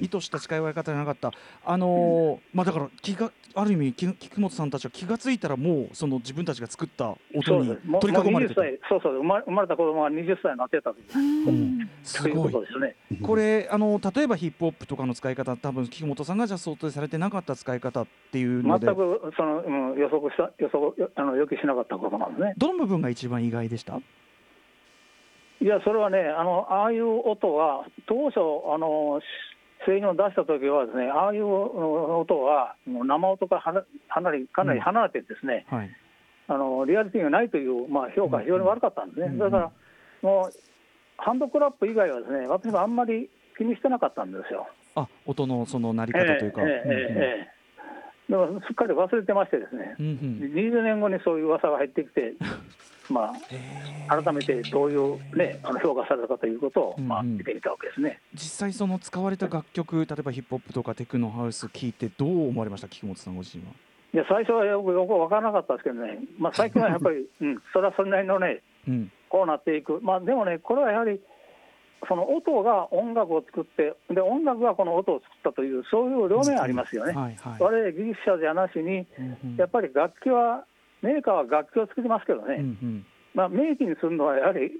[0.00, 1.30] 意図した使い分け方じゃなかった、
[1.64, 9.12] あのーまあだから気がある意味き菊本さんたちは気がついたらもうその自分たちが作った音に取り囲まれてた、もう20歳そうそう。
[9.18, 11.48] 生まれ生まれた子供が20歳になってたという。
[11.48, 11.90] うん。
[12.02, 12.32] すごい。
[12.32, 12.96] ことですね。
[13.22, 18.86] これあの例えばヒップホップとかの使い方多分菊本さんがじゃあ想定されてなかった使い方っていうので。
[18.86, 22.54] 全くその、うん、予測した予測よあの予期しなかったことなんですね。
[22.56, 24.00] どの部分が一番意外でした？
[25.60, 28.40] いやそれはねあのああいう音は当初
[28.72, 29.20] あの
[29.86, 35.90] 製品を出した時はですねああいう音はもう生音から離離れかなり離れてですね、はい。
[36.46, 39.38] あのリアリティがないという、まあ、評価が非常に悪かったんですね、うん。
[39.38, 39.72] だから
[40.22, 40.52] もう
[41.16, 44.66] ハンドクラップ以外はですね私はあんまり気にしてなかったんですよ。
[44.96, 47.54] あ音のその鳴り方というか、ええ
[48.26, 50.12] すっかり忘れてましてですね、うんうん。
[50.12, 52.34] うん20年後にそういう噂が入ってきて、
[53.10, 53.32] ま
[54.08, 57.26] あ、改めてどういう、ね、あの評価されたかということを、まあ、うん。
[57.26, 58.20] うん見てみたわけですね。
[58.34, 62.88] 実際その使われた楽曲例えばヒップホップとかテクノハウス聞いてどう思われました？
[62.88, 63.70] 菊本さんご自身は。
[64.14, 69.10] いや最初はよくよく分からなかったですけどね、まあ、 最近はやっぱり、うん、それはそれなりのね、うん。
[69.28, 71.20] こうなっていく、まあ、でもね、これはやはり、
[72.06, 77.12] その音が音楽を作って、で音楽がこの音を作ったという、そういう両面ありますよね。
[77.12, 77.62] はいはい。
[77.62, 79.56] 我々技術者じゃなしに、うんうん。
[79.56, 80.64] やっぱり楽器は、
[81.04, 83.06] メーカーは楽器を作りますけどね、うんうん。
[83.34, 84.72] まあ、明記にするのはやはり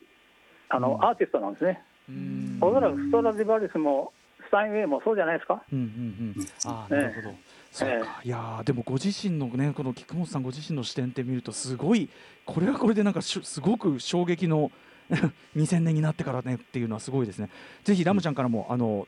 [0.71, 1.05] あの、うん。
[1.05, 1.83] アーティストなんですね。
[2.09, 2.59] うん。
[2.61, 4.13] おそらくストラディバリスも
[4.47, 5.63] スタインウェイもそうじゃないですか。
[5.73, 6.47] うんうんうん。
[6.65, 7.35] あなるほど、
[7.71, 8.21] そうか。
[8.25, 12.09] いやーでもご自身のねこの菊本さんご自身の視点って見るとすごい
[12.47, 14.71] これはこれでなんかしょすごく衝撃の
[15.57, 17.51] 2000年になってからねっていうのはすごいですね。
[17.83, 19.07] ぜひラムちゃんからもあの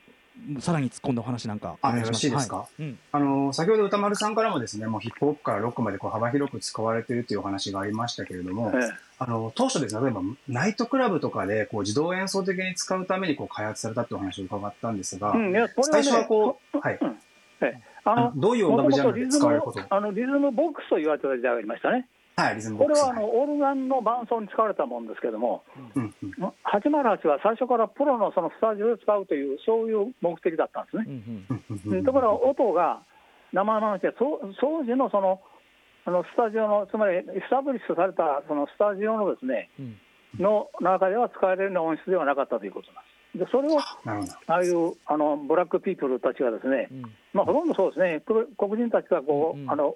[0.59, 2.27] さらに突っ込んだお話なんかおあ願いします。
[2.27, 2.57] よろしいですか？
[2.57, 2.83] はい。
[2.83, 2.99] うん。
[3.11, 8.79] あの先ほど歌丸さんからもですねもうヒップホップからロックまでこう幅広く使われているというお話がありましたけれども、え
[9.19, 17.17] あの当初ですね例えばナイトクラブとかでこう自動演奏的に使うためにこう開発されたというお話を伺ったんですが、えうん、ね最初はこう、はい、うん。
[17.61, 17.81] ええ。
[18.05, 22.07] ああののどういう音楽ジャンルで使われることあのリズムボックスと言われてた時代がありましたね。
[22.37, 25.63] はい、リズムボッこれはあのオルガンの伴奏に使われたもんですけども、
[25.95, 26.33] うんうん。
[26.69, 31.05] 808は最初からプロのそのスタジオで使うという、そういう目的だったんですね。
[31.07, 31.89] うんうん。
[31.89, 32.05] うんうん。
[32.05, 33.01] ところが音が
[33.53, 35.41] 生々しい、そう当時のその
[36.05, 39.97] あのスタジオの、つまりエスタブリッシュされたそのスタジオのですね、うん。
[40.37, 43.17] の中では使えるような音質ではなかったということなんです。
[43.33, 47.01] でそれをああいうあのブラックピープルたちがですね、うん。
[47.33, 49.71] まあ、ほとんどそうですね、黒黒人たちがこう、うんうん。
[49.71, 49.95] あの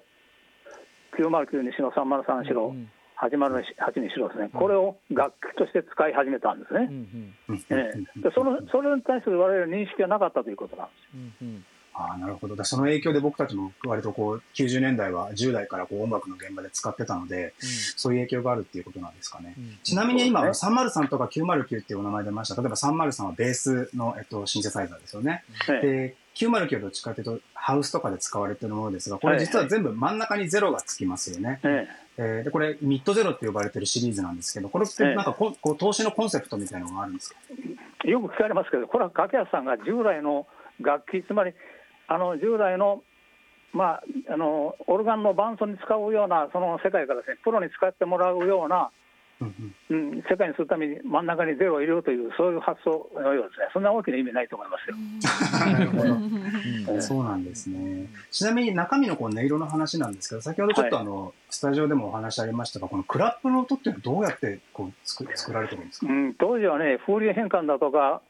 [1.18, 2.90] 909にしろ、303にしろ、うん
[3.22, 6.88] 808にしろですね、これを楽器として使い始めたんですね。
[6.90, 7.34] うんうん。
[7.50, 7.64] うんうん。
[7.70, 8.20] ええ。
[8.20, 10.92] でそのそれに対する我々の認識はなかったということなんで
[11.38, 11.42] す。
[11.42, 11.64] うんうん。
[11.94, 12.56] ああなるほど。
[12.56, 19.54] だその影響で僕たちも割とこう90年代は10代からこう音楽の現場で使ってたのでそういう影響があるっていうことなんですかね。
[19.56, 19.78] うん。
[19.82, 22.60] ちなみに今、そう303とか909っていうお名前出ました。
[22.60, 25.44] 例えば303はベースの、えっと、シンセサイザーですよね。
[25.68, 25.86] ええ。
[25.86, 31.60] で、909はどっちかというと、ハウスとかで使われてるものですが、これ実は全部真ん中にゼロがつきますよね。
[31.64, 32.20] ええ。
[32.40, 37.36] ーで、これ、ミッドゼロって呼ばれてるシリーズなんですけど、これってなんかこ、こう投資のコンセプトみたいなのがあるんですか？
[38.04, 40.46] えよく聞かれますけど、これは掛安さんが従来の
[40.80, 41.52] 楽器、つまり
[42.08, 43.02] あの従来の,、
[43.72, 48.90] まあ、あのオルガンの伴奏に使うようなその世界からです、ね、プロに使ってもらうような、
[49.42, 54.88] うんうんうん、世界にするために真ん中にゼロを入れるという、そういう発想のようですね、そんな大きな意味ないと思います
[56.94, 56.98] よ。
[57.02, 58.06] そうなんですね。
[58.30, 66.12] ちなみに中身のこう音色の話なんですけど、先ほどちょっとあの、スタジオでもお話ありましたが、このクラップの音っていうのはどうやってこう作作られてるんですか？
[66.12, 68.20] うん、当時はね、風流変換だとか、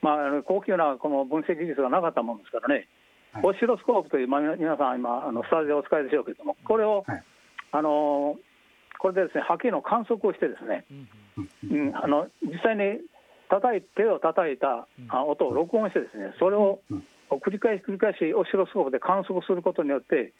[0.00, 2.88] まああの、高級なこの分析技術がなかったもんですからね、
[3.32, 3.42] はい。
[3.44, 7.22] オシロスコープという、まあ、皆さん今、あのスタジオをお使いでしょうけれども、これを、はい。
[7.74, 8.36] あの
[9.02, 10.86] これでですね波形の観測をして、ですね、
[11.66, 11.88] うん。
[11.88, 13.02] うん、あの実際に
[13.50, 17.04] 叩い手を叩いたあ音を録音して、ですねそれをうん。
[17.42, 20.32] 繰り返し繰り返しオシロスコープで観測することによって、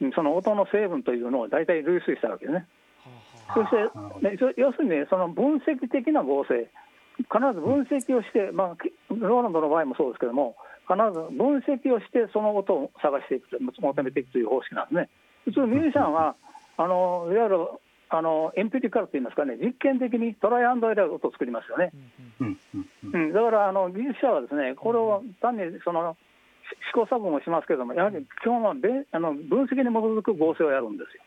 [0.00, 2.66] うんその音の成分というのを大体類推したわけですね。
[3.54, 6.68] そして、要するにね、その分析的な合成、
[7.16, 10.54] 必ず分析をして、まあ、きローランドの場合もそうですけども、
[10.86, 15.08] 必ず分析をして、その音を探していくと、求めていくという方式なんですね。
[15.46, 16.36] 普通、ミュージシャンは、
[16.76, 17.58] あのいわゆる
[18.10, 21.92] あのエンピリカルといいますかね、実験的にトライアンドエラーを作りますよね。
[22.40, 26.16] うんうんうんうん、だからあの技術者はですね、これを単にその
[26.90, 31.22] 試行錯誤もしますけれども、やはり基本はべあの分析に基づく合成をやるんですよ。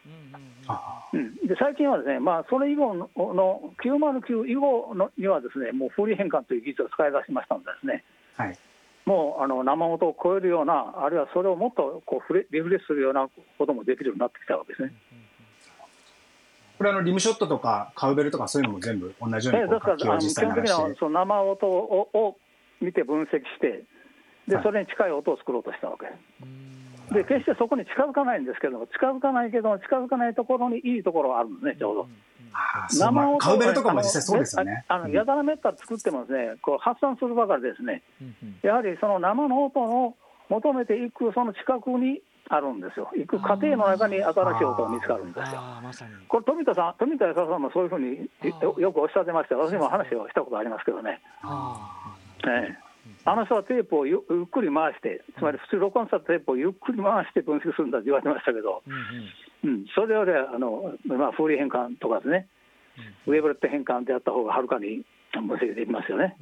[0.67, 8.03] あうん、で最近はですね、まあ、それ以後のの909以後のにはですね、もう風流変換という技術を使い出しましたのでですね、
[8.37, 8.57] あはい。
[9.05, 14.93] もうあの生音を超えるような、あるいはそれをもっとこうフレリフレッシュするようなこともできるようになってきたわけですね。
[16.81, 22.37] これあの、リムショットとかカウベルとかそういうのも全部同じようにあの基本的際にはその生音をを
[22.81, 23.83] 見て分析して、
[24.47, 24.63] ではい。
[24.63, 26.07] それに近い音を作ろうとしたわけ。
[26.07, 26.11] で
[27.09, 27.13] す。
[27.13, 32.07] で決してそこに近づかないんですけども、近づかないけども、近づかないところにいいところがあるんですね、ちょうど。
[32.53, 34.83] あーそうまあカウベルとかも実際そうですよね。
[34.87, 38.01] あのやたらめったら作ってもですね、こう発散するばかりですね、
[38.63, 40.15] やはりその生の音を
[40.49, 45.61] 求めていくその近くにあるんですよ、行く過程の中に新しい音が見つかるんですよ。
[45.81, 45.91] ま
[46.27, 48.29] これ富田さん、富田康さんもそういうふうに
[48.61, 49.55] よよくおっしゃってました。
[49.55, 51.21] 私も話をしたことありますけどね、
[52.47, 52.91] ええ。
[53.25, 58.83] あの人はテープをゆゆっくり回して、つまり普通録音したテープをゆっくり回して分析するんだって言われてましたけど、
[59.63, 62.47] うん、それよりはあの、まあ、フーリー変換とかですね、
[63.27, 65.03] ウェーブレット変換でやった方がはるかに
[65.39, 66.35] 分析できますよね。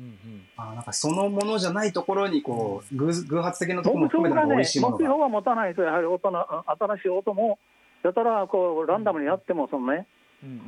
[0.57, 5.03] あーなんかそのものじゃないところにこう偶偶発的なところも含めて美目味しいものが。
[5.03, 7.59] 標は持たないと、やはり音のあ新しい音も、
[8.03, 10.07] やたらこうランダムにやっても、そのね、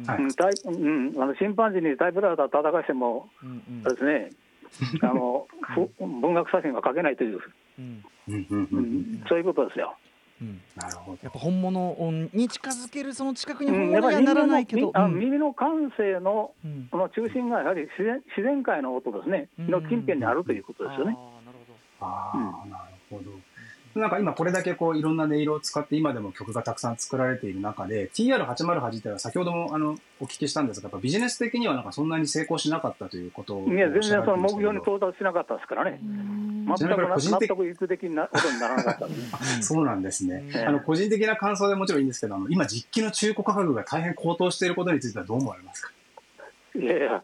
[0.05, 0.23] はい。
[0.23, 0.69] うんタイう
[1.17, 3.29] ん、あのチンパンジーにタイプライター叩かしても、
[3.85, 4.29] あれですね、
[5.01, 7.39] あのふ 文学写真は描けないという、
[7.79, 8.03] うん。
[8.27, 9.95] うんううんん、そういうことですよ。
[10.75, 11.19] なるほど。
[11.21, 11.95] やっぱ本物
[12.33, 16.87] に近づけるその近くにうん、本物にはならないけど、耳の感性のうん。
[16.91, 21.17] この中心がやはり自然自然界の音ですね、の近辺にあるということですよね。
[21.99, 23.31] ああ、なるほど。
[23.95, 35.99] なんか今これだけこういろんな音色を使って今でも曲がたくさん作られている中で TR808 っていうのは先ほどもあのお聞きしたんですがやっぱビジネス的にはなんかそんなに成功しなかったということをいや、全然その目標に到達しなかったですからね、
[36.77, 39.07] 全くな個人的納得いく的なことにならなかった。
[39.61, 40.43] そうなんですね。
[40.55, 45.91] ええあの個人的な感想でもちろんいいんですけどあの今実機の中古価格が大変高騰していることについてはどう思われますか？
[46.75, 47.23] いやいや、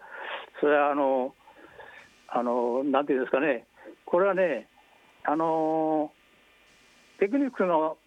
[0.60, 1.34] それはあの、
[2.28, 3.66] あのなんていうんですかね、
[4.06, 4.68] これはね、
[5.24, 6.12] あの
[7.20, 7.98] テクニックの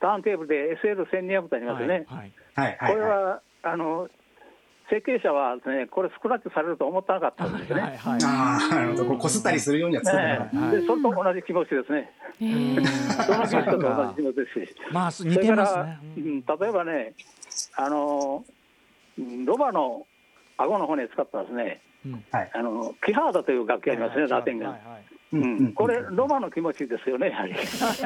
[0.00, 2.92] ターンテーブルで SL1200 とありますよね、はいはいはいはい。
[2.92, 4.08] これはあの
[4.92, 7.82] 設計者はですね、これ、スクラッチされると思ってなかったんですよね。
[7.82, 9.16] はいはいああ、なるほど。
[9.16, 10.56] こすったりするようには作ってなかった。
[10.56, 12.10] ねえでそれと同じ気持ちですね、
[13.24, 14.76] その技術と同じ気持ちですし。
[14.92, 16.20] まあす似それから、てますねう。
[16.20, 17.14] ん、例えばね、
[17.76, 18.44] あの
[19.18, 20.06] うんロバの
[20.58, 21.80] 顎の骨使ったですね、
[22.30, 22.50] はい。
[22.52, 24.68] あのキハーダという楽器ありますね、ラテンが。
[24.68, 27.54] はいはいうん、これ、ロバの気持ちですよね、やはり。
[27.54, 28.02] 確か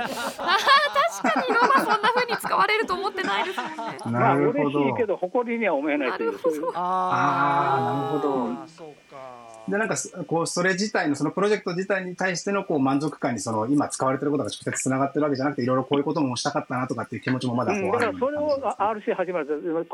[1.41, 3.73] にロバそんな風に使われると思ってないですよね。
[4.05, 4.61] まなあ、るほど。
[4.61, 6.35] 嬉しいけど、誇りには思えないという。
[6.75, 9.47] あーなるほどあーそうか。
[9.69, 19.87] で、なんかす、こう、それ自体の、そのプロジェクト自体に対しての、こう、満足感に、その、今使われてることが直接つながってるわけじゃなくて、いろいろこういうこともしたかったなとかっていう気持ちもまだこう、うん、だからそれをあ RC 始まる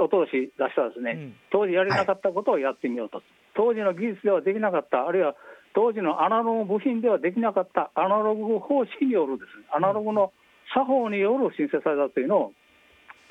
[0.00, 3.22] お通し出したらですね、うん当時やれなかったことをやってみようと、
[3.54, 5.34] 当時の技術ではできなかった、あるいは
[5.78, 10.32] 当時のアナログ部品ではできなかったアナログ方式によるですね、アナログの
[10.74, 12.52] 作法によるシンセサイザーというのを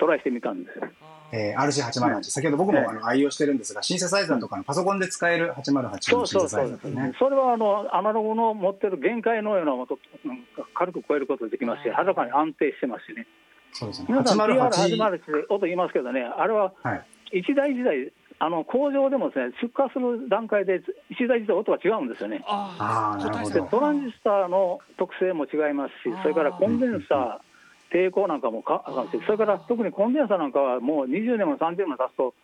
[0.00, 0.88] トライしてみたんですよ。
[1.30, 2.22] えー、RC808。
[2.22, 7.12] 先ほど僕もあの愛用してるんですが、シンセサイザーとかのパソコンで使える808そうのシンセサイザーですね。
[7.18, 13.26] それはあのアナログの持ってる限界のようなものとうん軽く超えることができますし、はるかに安定してますしね。
[13.74, 14.06] そうですね。
[14.08, 14.96] 皆さん808。
[14.96, 17.04] TR808 って音言いますけどね、あれははい。
[17.40, 22.42] 一台一台、あの工場でもですね出荷する段階で一台一台音が違うんですよね。
[22.46, 23.66] ああ、なるほでど。
[23.66, 32.34] トランジスタの特性も違いますし、それからコンデンサー、抵抗なんかもかあかんし、それから特にコンデンサーなんかはもう20年も30年も経つと、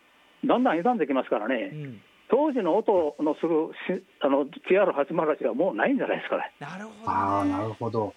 [0.44, 6.52] だんだん傷んできますからね、うん当時の音のするしあの TR808 はもうないんじゃないですかね。
[6.58, 7.02] なるほどね。
[7.06, 8.06] ああ、なるほど。
[8.06, 8.12] うん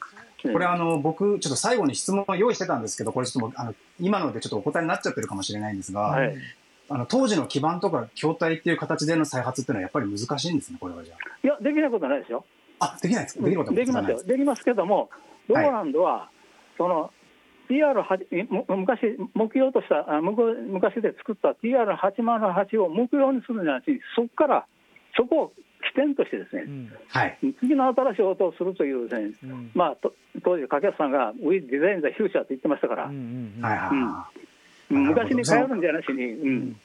[0.53, 6.35] これあの、僕、ちょっと最後に質問を用意してたんですけど、これちょっとあの、今のでちょっとお答えになっちゃってるかもしれないんですが、はい
[6.89, 12.45] あの、当時の基板とか筐体っていう形での再発っていうのはやっぱり難しいんですね、これはじゃいや、できないことはないですよ。
[12.79, 12.95] あ。
[12.95, 13.43] あ、できないですか？
[13.45, 14.23] できることはできますよ。
[14.23, 15.09] できますけども、
[15.47, 16.29] ローランドは、
[16.77, 17.11] その
[17.69, 24.65] TR8 む昔、目標とした、あむこ昔で作った TR808 を目標にするんじゃなくて、そこから、
[25.17, 25.53] そこを
[25.89, 27.37] 起点としてですね、うんはい。
[27.59, 34.46] 次の新しい音をするというですね、うんまあ、と当時、掛橋さんが、ウィズ・デザイン・ザ・フューチャーって言ってましたから、うんうんうんはいはいはうん
[34.89, 36.79] 昔に頼るんじゃなしに、うん。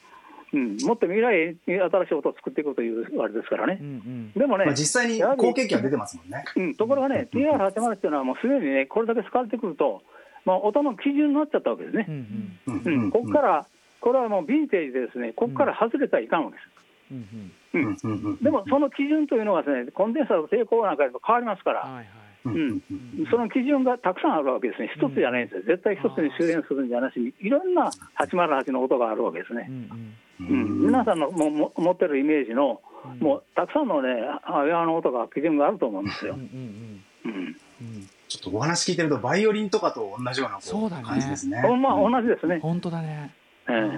[0.53, 3.79] うん、もっと未来に新しい音を作っていくというあれですからね。
[3.81, 3.83] う。
[3.83, 4.67] んでもね、い。
[4.67, 6.45] まあ、実際に後継機は出てますもんね。
[6.55, 10.03] うん、ところがね、TR808 っていうのはもうすでにね、これだけ使われてくると、
[10.45, 12.05] まあ、音の基準になっちゃったわけですね。
[12.07, 12.11] う。
[12.11, 13.03] んうん。
[13.03, 13.65] うん、ここから、
[13.99, 16.69] これはもうヴィンテージでですね、ここから外れたらいかんわけです。
[17.11, 17.87] うんうん。
[17.87, 17.97] うん。
[18.03, 22.05] うんうんうんでも、その基準というのがですね、コンデンサーの抵抗なんかと変わりますから、はいはい
[22.45, 22.55] うん。
[22.55, 29.67] うん、その基準がたくさんあるわけですね、一つじゃないんですよ、絶対一つに修練するんじゃなしに、いろんな808の音があるわけですね。
[29.69, 29.71] う。
[29.71, 30.15] ん。
[30.39, 32.81] うん、皆さんのもも持ってるイメージの、
[33.19, 34.09] もうたくさんのね、
[34.43, 36.33] あ親の音が基準があると思うんですよ。
[36.33, 36.39] うん。
[36.41, 37.03] うん。
[37.25, 37.55] うん。
[37.81, 38.09] うん。
[38.27, 41.03] ちょっとお話聞いてると、バイオリンとかと同じようなこそうだね。
[41.03, 41.61] 感じですね。
[41.61, 42.59] まあ同じですね。
[42.61, 43.33] 本当だね。
[43.69, 43.89] ええ。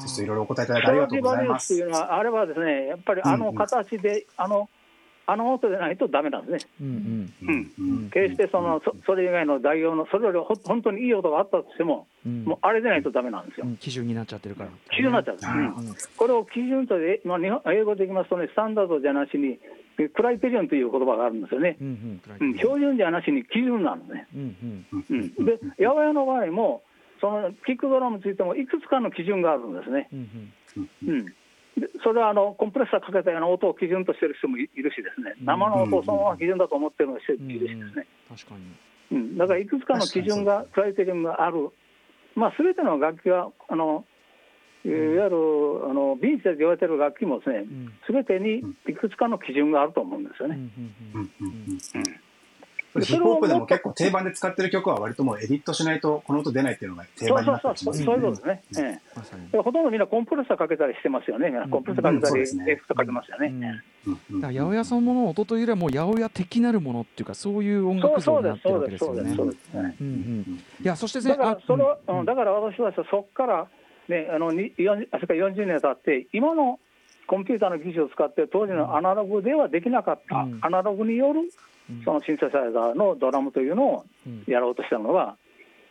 [0.00, 1.74] ちょっといろいろお答えいただいてありがとうございます。
[1.74, 2.08] ショーティバリウスという。
[2.08, 4.68] のは、あれはですね、やっぱりあの形で、あの
[5.26, 6.70] あの音でないとダメなんですね。
[6.80, 7.72] うんうん。
[7.78, 8.10] うん。
[8.10, 12.44] 決してそのそそれ以外の代用のそれよりほ本当にいい音があったとしても、うん。
[12.44, 13.66] もうあれでないとダメなんですよ。
[13.66, 13.70] う。
[13.70, 13.76] ん。
[13.78, 14.70] 基準になっちゃってるから。
[14.90, 15.94] 基準になっちゃう、うん。
[16.16, 19.58] これを基準とで、まあ、日本英語で言いますとね、スタンダードじゃなしに、
[20.14, 21.76] クライテリオンという言葉があるんですよね。
[21.80, 22.20] うん
[22.58, 24.26] 標準じゃなしに基準なんですね。
[24.34, 24.86] うんうん。
[25.10, 26.82] うん、で、八百屋の場合も、
[27.20, 30.08] そのキックドラムについてもいくつかの基準があるんですね。
[30.12, 30.52] うん
[31.06, 31.32] うん、で
[32.02, 38.06] それはあのコンプレッサーかけたような音を基準としてる人もいいるしですね、生の音をそのまま基準だと思ってる人もいるしですね。
[38.28, 38.62] 確かに。
[39.12, 41.70] うん、だからいくつかの基準が、クライテリオンがある、
[42.34, 44.04] まあ、すべての楽器は、あの
[44.84, 45.24] いわゆる
[45.88, 50.56] あのビーチで言われてる楽器もですねん、すべてにいくつかの基準があると思うんですよね。
[50.56, 51.20] うんうん。
[51.20, 51.64] うん
[53.00, 58.88] ヒップホップでも結構定番で使ってる曲は割ともうエディットしないとこの音出ないっていうのが定そう番になそうそう、ったりしますよねそういうことですね。
[58.88, 59.00] え
[59.54, 59.58] え。
[59.58, 63.48] ほとんどみんなコンプレッサーかけたりしてますよね、コンプレッサーかけたり、エクストかけますよね。
[63.48, 63.60] うん。
[63.60, 63.74] だか
[64.06, 64.40] うんうん。
[64.40, 69.36] ら八百屋そのものの音というよりはもう八百屋的なるものっていうかそういう音楽そうそうです、像になってるわそうです、けですよね。
[69.36, 69.94] そうです、そうです。
[69.94, 70.10] ええうんう
[70.50, 72.24] んいやそしてだからそれは、あうん。
[72.26, 73.66] だから私はそこから、
[74.08, 76.78] ね、あのに40あそれから40年経って、今の
[77.26, 80.58] コンピューターの技術を使って、当時のアナログではできなかった、うん。
[80.60, 81.40] アナログによる
[82.04, 84.44] そのシンセサイザーのドラムというのをうん。
[84.46, 85.36] やろうとしたのが、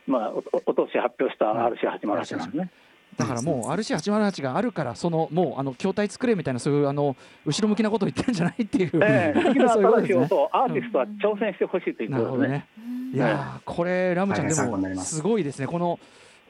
[0.06, 2.70] まあ、おととし発表した RC808 なんですね。
[3.16, 7.16] だからもう RC808 があるからそのもうあの筐体作れみたいなそういうあの
[7.46, 12.46] 後ろ向きなことを言ってるんじゃないっていう、ええ、次のそういうこと新しいですね音をアーティストは挑戦してほしいということで。
[12.46, 12.66] すね。
[13.12, 15.16] いやーこれラムちゃんでもます。
[15.16, 15.68] すごいですね。
[15.68, 16.00] この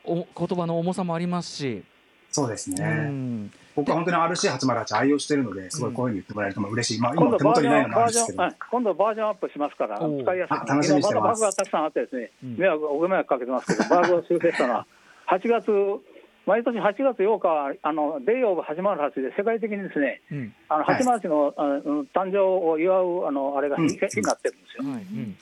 [0.05, 1.84] お言葉の重さもありますし、う
[2.30, 3.51] そうですね。
[3.83, 7.01] ん僕は本当に RC808 愛用してるので、すごいこういうふうに言ってもらえるとまあ嬉しい。
[7.01, 8.39] まあ今今手元にない度バージョン、のもあるんですけど。
[8.39, 8.45] バージョン、。
[8.45, 8.57] はい。
[8.70, 10.57] 今度バージョンアップしますから、使いやすい。
[10.57, 11.25] あ楽しみにしてます。
[11.25, 12.57] バグがたくさんあってですね、うん。
[12.57, 14.87] 迷惑、ご迷惑かけてますけど、バグを修正したのは、
[15.29, 15.70] 8月、
[16.47, 20.55] 毎年8月8日は、あの、デイオブ808で世界的にですね、うん。
[20.68, 21.03] あの、はい。
[21.03, 24.85] 808の、あの誕生を祝う、あの、あれが日日になってるんですよ。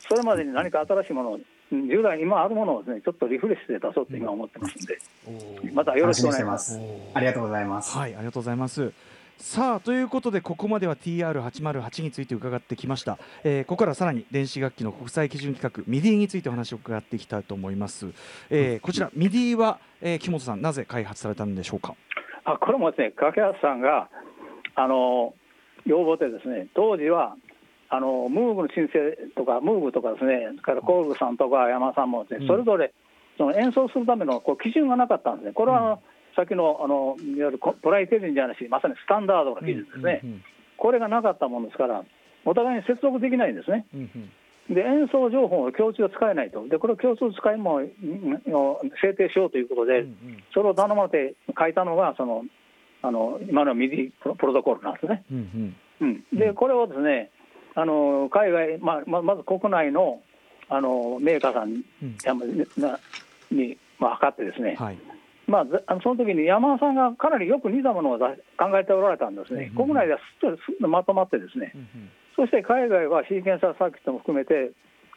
[0.09, 1.43] それまでに何か新しいものを、うん
[1.89, 6.79] 従来今あるものをですね、ちょっとリフレッシュで出そうと今思ってますんで、おーまたよろ楽しくお願いします。
[7.15, 7.97] ありがとうございます。
[7.97, 8.93] はいありがとうございます。
[9.39, 18.07] さあということでここまでは TR808 について伺ってきました、えーここからはさらに電子楽器の国際基準規格 MIDI についてお話を伺っていきたいと思います、
[18.51, 21.97] えーこちら MIDI は、えー木本さんなぜ開発されたんでしょうか？
[22.45, 24.09] あこれもですね、掛橋さんが
[24.77, 25.35] あの
[25.87, 27.35] 要望でですね、当時は
[27.95, 32.47] あのムーブの申請とか、ムーブとかですね、それからコールさんとか山田さんもですね、うん。
[32.49, 32.95] それぞれ
[33.37, 36.03] その演奏するためのこう基準がなかったんですね、これはあの、
[36.35, 40.45] さっきのあのいわゆるコトライテリンじゃなし、まさにスタンダードの技術ですね、うんうん
[40.79, 42.03] これがなかったものですから、
[42.45, 43.87] お互いに接続できないんですね。
[43.95, 44.11] うん
[44.69, 44.75] うん。
[44.75, 50.45] で演奏情報の共通が使えないと、でこれを共通使いもうんを制定しようということで、うんうん。
[50.53, 52.43] それを頼まれて書いたのが、その
[53.03, 55.25] あの今のミディプロプロトコルなんですね。
[55.31, 56.25] うんうん。
[56.33, 57.31] うん、で、これをですね、
[57.75, 60.21] あの海外、まあ、ままず国内の
[60.69, 62.17] あのメーカーさんに,うん。
[63.59, 64.99] に、まあ、測ってですね、はい。
[65.47, 65.67] まあ、
[66.03, 68.27] その時に山田さんがかなりよく似たものを考
[68.79, 69.83] えておられたんですね、うん。
[69.83, 72.11] うん国内ではすっとすっとまとまってですね、うんうん。
[72.37, 74.73] そして海外はシーケンサーサーキットも含めて、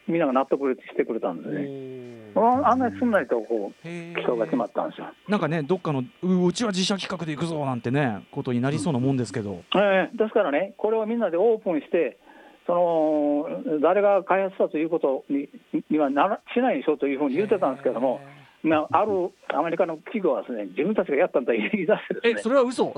[0.08, 2.32] みんなが納得してくれたんですね。
[2.36, 3.88] ああんなにすんなりとこう基
[4.18, 5.06] 礎が決まったんですよ。
[5.26, 10.16] なんかねどっかのううちは自社企画で行くぞなんてねことになりそうなもんですけど、ええ。
[10.16, 12.18] ですからね、これをみんなでオープンして、
[12.66, 15.48] その誰が開発したということに
[15.90, 18.20] にはならしないでしょうというふうに言ってたんですけども、
[18.62, 22.92] まあ、あるアメリカの企業はです、ね、自分たちがやったんだと言い出してえですそれは嘘。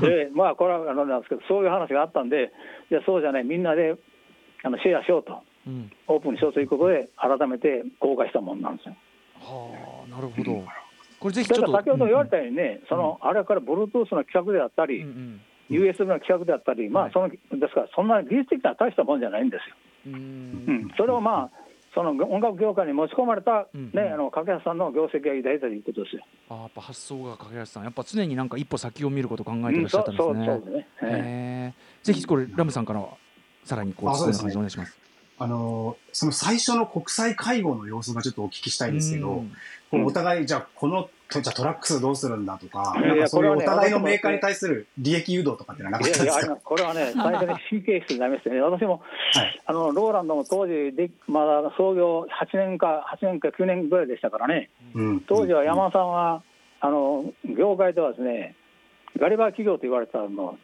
[0.00, 2.52] でまあ、これはあのなんですけど、そういう話があったんで、
[2.90, 3.96] いやそうじゃない、みんなで
[4.62, 5.90] あのシェアしようと、うん。
[6.06, 8.96] オープンにしようということで、改めて公開したものなんですよ。
[9.40, 10.64] はあなるほど。
[11.18, 15.40] これぜひだちょっとから先ほど言われたようにね、そのあれから Bluetooth の規格であったり、うんうん
[15.70, 17.10] USB の規格であったり、まはい。
[17.10, 17.36] あそので
[17.68, 19.76] すから、そんな技術的な大したもんじゃないんですよ。
[20.06, 20.12] うん。
[20.14, 21.58] うん、それをまあ、
[21.94, 26.22] その音楽業界に持ち込まれた、うんねあの掛橋さんの業績が偉大だということですよ。
[26.50, 27.84] あやっぱ発想が掛橋さん。
[27.84, 31.22] やっぱ常になんか一歩先を見ることを考えてうんらっしゃそうそうったんですね、そうですね。
[31.24, 33.08] えぜひこれラムさんからは
[33.64, 34.42] さらにこうそううなあそですね。
[34.42, 34.98] 感じでお願いします。
[35.40, 39.52] あのーその最初の国際会合の様子がちょっとお聞きしたいんですけど、うん
[39.92, 49.02] お互い、じゃあ、この、とじゃあトラック数どうするんだとか、いやなんかそういうお互いのメーカーに対する利益誘導とかってなかったえいやいやあんですかれこれはね、最初に神経質になりましてね、私も
[49.34, 49.62] はい。
[49.66, 52.26] あのローランドも当時で、まだ創業8
[52.56, 55.20] 年か、8年か9年ぐらいでしたからね、うん。
[55.20, 56.42] 当時は山田さんは、
[56.80, 58.56] あの業界ではですね、
[59.18, 60.58] ガリバー企業と言われてたの、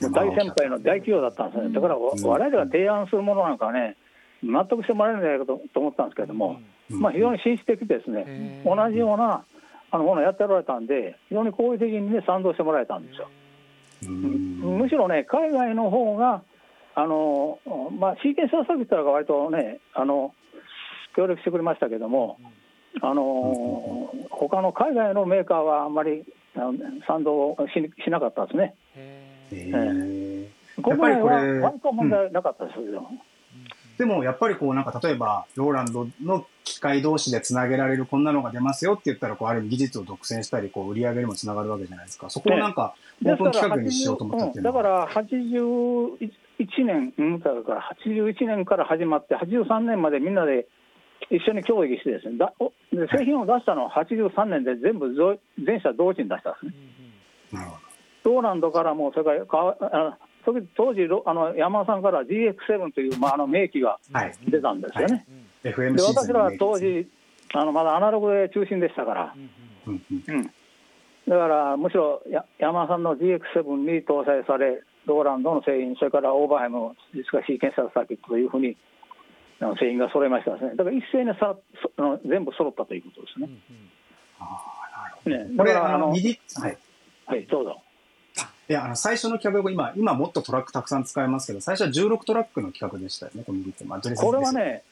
[0.00, 2.20] 大先輩の大企業だったんですね、だから我うん。
[2.20, 3.96] 々が提案するものなんかはね、
[4.42, 6.58] 納得してもらえるんじゃないかとと思ったんですけれども、
[6.90, 7.00] うん。
[7.00, 9.44] まあ、非常に紳士的ですね、同じような
[9.90, 13.28] あのものをやっておられたんで、非常に好意的に、ね、賛同してもらえたんですよ。
[14.06, 14.78] うん。
[14.78, 16.42] むしろね、海外の方が、
[16.94, 17.58] あの
[17.98, 20.34] まあ、シーケンサーサーキットが割とね、あの
[21.16, 22.38] 協力してくれましたけども、
[23.00, 26.24] あの他の海外のメーカーはあんまり
[27.06, 28.74] 賛同ししなかったですね。
[28.94, 30.82] へー。
[30.82, 31.32] 国内は
[31.62, 33.06] 割と問題なかったですけど、
[33.98, 42.30] でもやっぱりこうなんか例えばローランドの機械同士でつなげられるこんなのが出ますよって言ったらこうある意味技術を独占したりこう売り上げにもつながるわけじゃないですか。
[42.30, 46.18] そこをなんかオープン企画にしようと思ったっていうのは、だから81
[46.84, 50.66] 年、うん、だから81年から始まって、83年までみんなで
[51.30, 56.72] 一緒に協議してですね、だおで製品を出したのは83年で全部ぞ全社同時に出したんですね。
[57.52, 57.76] なるほ
[58.24, 60.18] ローランドからも、それから
[60.76, 64.32] 当時ロあの山田さんから DX7 という、まあ、あの名機がどはい。
[64.48, 65.26] 出たんですよね。
[65.64, 67.08] FMC で私らは当うん時
[67.54, 69.34] あのまだアナログで中心でしたから、
[69.86, 70.42] うんうん、
[71.28, 78.76] だからむしろや山田さんの DX7 に搭載され、ローランドの製品、それからオーバーハイム、実はシーケンサーサーキットというふうに
[79.60, 83.48] あの製品が揃いましたですね、だから一斉にさそあの全部揃ったということですね。
[85.26, 86.78] ねこれだからあのあの右はい。
[87.26, 87.80] はい、どうぞ。
[88.68, 93.52] いやあの最初の企画今今もっとトラックたくさん使えますけど最初は16トラックの企画でしたよねこ
[93.86, 94.82] まあ、これはね、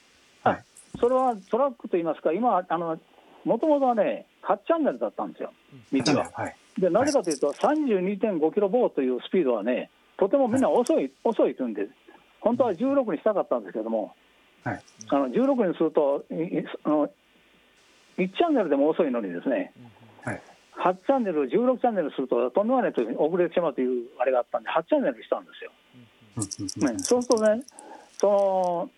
[0.43, 0.55] はい。
[0.57, 0.63] あ
[0.99, 2.99] それはトラックといいますか、今、あの
[3.45, 5.53] もともとはね、8チャンネルだったんですよ、
[5.93, 6.31] 道は。
[6.35, 6.57] はい。
[6.79, 11.89] で、なぜかというと、32.5キロボーというスピードはね、とてもみんな遅い、遅いというんで、
[12.41, 14.15] 本当は16にしたかったんですけども、
[14.65, 14.83] はい。
[15.09, 17.09] あの16にすると、いいあの
[18.19, 19.73] 1チャンネルでも遅いのにですね、はい
[20.79, 25.71] 8チャンネル、16チャンネルすると、とんでもないという遅れてしまうというあれがあったんで、8チャンネルにしたんですよ。
[26.93, 27.63] ね、そうするとね、
[28.19, 28.91] その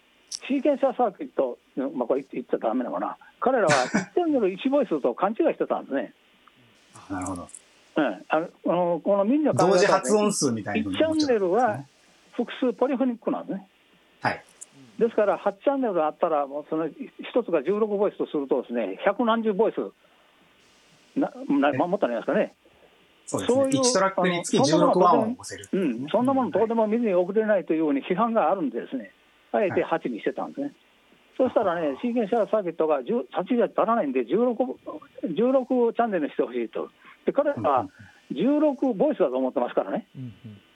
[0.47, 6.15] シーケンサーサーキット、まあ、これ言っちゃだめなのかな、彼らは 1チャンネル1ボイスと勘違いしてたんですね。
[7.11, 7.49] なるほど
[7.95, 11.85] うん、あのこのみんな同時発音数みたいな1チャンネルは
[12.33, 13.69] 複数ポリフォニックなんですね。
[14.21, 14.45] はい
[14.99, 16.93] ですから、8チャンネルあったら、もうその1
[17.45, 19.77] つが16ボイスとするとですね、百何十ボイス
[21.17, 22.55] な、なまあもっとありますかね。
[23.27, 29.13] そういう1トラックにつきあのそんな16ものワンを押せるうん、そんなものどうでも水に送れないというように批判があるんでですね、
[29.53, 30.73] あえて8にしてたんですね。
[31.37, 34.55] そしたらね、シーケンシャーサーキットが10 8じゃ足らないんで16、
[35.35, 36.91] 16チャンネルにしてほしいと。
[37.25, 37.87] で、彼らは
[38.33, 40.07] 16ボイスだと思ってますからね。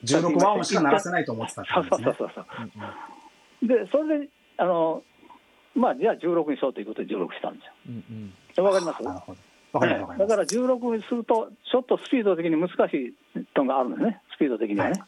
[0.03, 1.87] 16ワンをしか鳴らせないと思ってたですね。
[1.89, 3.67] そうそうそう。
[3.67, 5.03] で、それで、あの、
[5.75, 7.61] まあ、じゃあ16にしようということで16したんで
[8.53, 8.63] すよ。
[8.63, 9.03] わかります？
[9.03, 13.15] なるほどだから16にすると、ちょっとスピード的に難しい
[13.55, 15.01] のがあるんですね、スピード的にはね。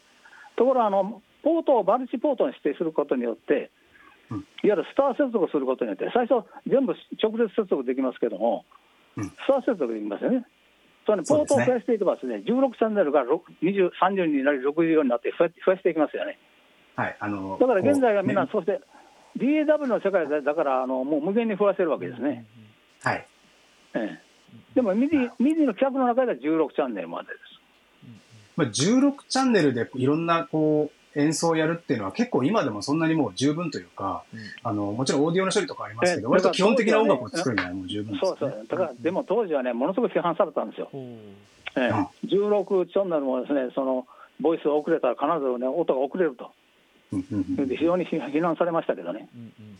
[0.56, 3.72] ところがあの、ポートをマルチポートに指定することによって、
[4.30, 8.66] うんいわゆるスター接続することによって、最初、全部直接接続できますけども、
[9.18, 10.46] うんスター接続できますよね。
[11.06, 16.38] それにポートを増やしていけばです、ね、16チャンネルが6 20 30になり、64になって増や増やしていきますよね。
[16.96, 18.82] はいあのだから現在はみんな、こそして
[19.38, 22.46] DAW の世界で、だからあのもう無限に増やせるわけですね。
[23.06, 23.26] うはい
[23.96, 24.29] ええ
[24.76, 27.40] でも MIDI、MIDI の規約の中では16チャンネルまでです。
[28.56, 34.24] まあ、16チャンネルでいろんなこう演奏をやるっていうのは結構今でもそんなにもう十分というか、
[34.64, 38.38] あのもちろんオーディオの処理とかありますけど、え割と基本的な音楽を作るにはもう十分ですよね。
[38.40, 40.90] そうそう、だから、でも当時はね、ものすごく批判されたんですよ。
[40.94, 40.98] え
[41.78, 44.08] えうん16チャンネルもですね、その
[44.40, 46.52] ボイスが遅れたら必ずね、音が遅れると。
[47.12, 49.28] うんうんうんで非常に非非難されましたけどね。
[49.34, 49.78] あーうん、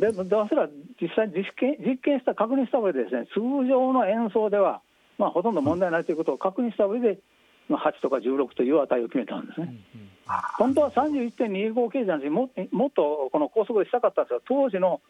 [0.00, 0.68] で、でそれは
[1.00, 4.80] 実際実験、実験した、確認した上でですね、通常の演奏では、
[5.18, 7.18] まあ、ほとんど問題ないということを確認した上で、
[7.68, 9.74] まあ、8とか16という値を決めたんですね。
[10.26, 15.00] あ本当は31.25系じゃなくても、もっとこの高速でしたかったんですが、当時の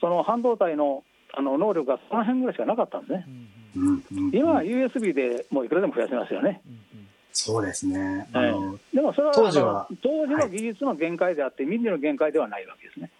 [0.00, 1.04] その半導体の
[1.36, 3.26] あの能力がその辺ぐらいしかなかったんですね。
[3.76, 6.60] ーうんうん今は USB でもういくらでも増やせますよね。
[7.32, 8.28] そうですね。
[8.92, 13.10] でもそれは当時は当時の技術の限界であって、 MIDI の限界ではないわけですね。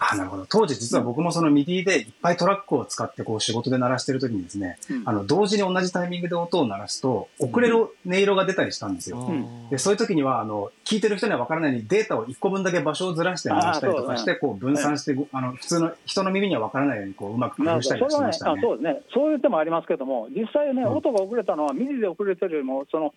[0.00, 0.46] あなるほど。
[0.46, 5.02] 当時実は僕もその MIDI でいっぱいトラックを使ってこう仕事で鳴らしてる時にですね、うん。
[5.04, 9.18] あの同時に同じタイミングで音を鳴らすと遅れる音色が出たりしたんですよ。
[9.18, 9.68] ん。
[9.70, 18.60] でそういう時にはあの聞いてる人には分からないようにデータを1個分だけ場所をずらして鳴らしたりとかしてあこう分散して、あの普通の人の耳には分からないようにこううまく工夫したりはしましたね。
[18.60, 20.96] あそうですね、そういう手もありますけども、実際ね、うん。
[20.98, 23.12] 音が遅れたのは、 MIDI で遅れてるよりも、その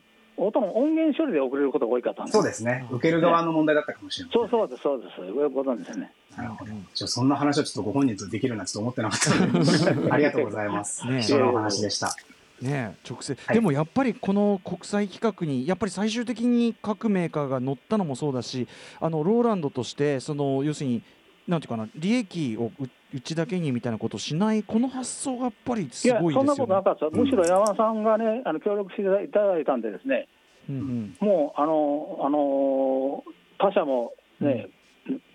[0.46, 2.88] 音の音源処理で遅れることが多かったんですそうですね。
[2.92, 4.34] 受ける側の問題だったかもしれない。
[4.34, 6.12] そうそうです、そうです、そういうことですよね。
[6.36, 6.72] なるほど。
[6.94, 11.08] ちょそんな話をちょっとご本人とできるなんてちょっと思ってなかったので、 ありがとうございます。
[11.08, 12.16] ね貴重なお話でした。
[12.62, 18.68] ねえ直接、はいでもやっぱりこの国際規格にやっぱり最終的に各メーカーが乗ったのもそうだし
[19.00, 21.02] あのローランドとしてその要するに
[21.48, 22.72] なんていうかな利益を
[23.14, 26.56] ううちだけにみたいなことをしないこの発想がやっぱりすごいそんな。
[26.56, 30.28] ことなかったむしろ山田さんがね、あの協力していただいたんで、ですね
[30.70, 31.18] うんうん。
[31.20, 33.24] もうあのあの
[33.60, 34.70] 他社もね、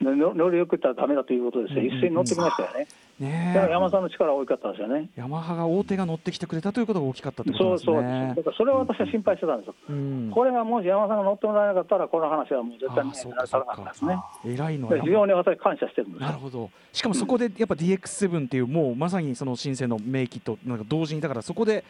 [0.00, 1.98] の乗り遅れたらダメだということですよ、うんうんうん。
[1.98, 2.86] 一斉に乗ってきましたよね。
[3.18, 5.10] ね山さんの力は大きかったんですよね。
[5.16, 8.26] ヤマハが大手が乗ってきてくれたということが大きかったということそうなんですね。
[8.26, 9.74] そうだからそれは私は心配してたんですよ。
[9.88, 14.18] うんこれがもし山さんが乗ってもらえなかったら、この話はもう絶対にならなかったですね。
[14.44, 16.26] 偉いの非常に私、感謝してるんですよ。
[16.26, 21.84] なるほどしかもそこでやっぱ DX7 っていうもうまさにその新星の名機となんか同時にだからそこで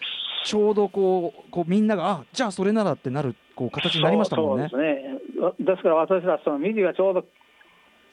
[0.44, 4.68] ちょうどこうこうみんながあじゃあそれならってなるこう形になりましたもんね。
[4.70, 5.42] そうですね。
[5.42, 7.24] わですから私らその MIDI がちょうど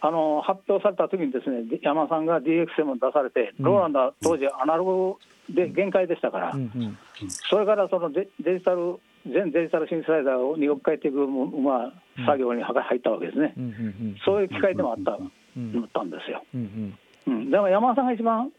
[0.06, 3.66] あの発表された時にですね、ヤマハさんが DX7 出されて、うん。
[3.66, 6.98] ローランドは当時アナログで限界でしたから、うんうん。
[7.30, 13.54] それからそのデデジタル全デジタルシンセサイザーをに置き換えていく、まあ、作業に入ったわけですね。
[13.56, 13.74] うんうんう
[14.12, 15.18] んそういう機会でもあった,、
[15.56, 16.44] うんったんですよ。
[16.54, 18.52] うんうん、でも山田さんが一番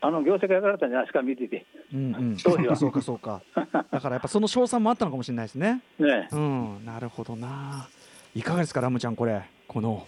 [0.00, 1.64] あの業績上がられたんじゃないですか、見てて。
[1.94, 2.36] うんうん。
[2.42, 2.74] 当時は。
[2.74, 3.42] そうかそうか。
[3.54, 5.82] だからやっぱその賞賛もあったのかもしれないですね。
[6.00, 6.28] ね。
[6.32, 6.84] うん。
[6.84, 7.86] なるほどな。
[8.34, 9.42] いかがですかラムちゃんこれ。
[9.68, 10.04] この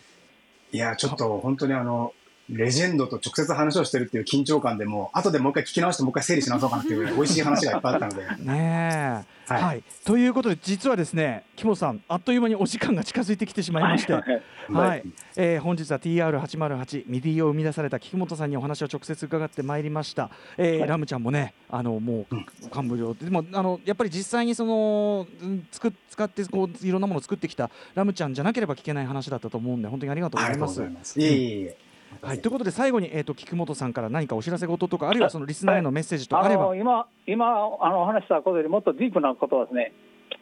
[0.73, 2.15] いや、ちょっと本当にあの、
[2.53, 8.45] レジェンドと直接話をしてるっていう緊張感でもう、後でもう一回聞き直して、もう一回整理し直そうかなっていうぐらい美味しい話がいっぱいあったので。
[8.45, 14.13] ねえ、は、はいいということで実はですね木本さんあっという間にお時間が近づいてきてしまいまして。
[14.13, 14.43] はい
[14.73, 15.05] はい、
[15.37, 30.75] えー本日は TR808 MIDI を生み出された菊本さんにお話を直接伺ってまいりました、えーはいラムちゃんもねあのもう感無量でもあのやっぱり実際にそのうんつく使ってこういろんなものを作ってきたラムちゃんじゃなければ聞けない話だったと思うんで本当にありがとうございます。
[30.77, 31.21] とうございます。
[31.21, 31.77] いえいえいえ。
[32.21, 37.47] はい、ということで最後に、えー、と菊本さんから何かお知らせ事とかあるいはそのリスナーへのメッセージとかあれば、あの今、今
[37.81, 39.93] あのお話したことよりもっとディープなことはですね、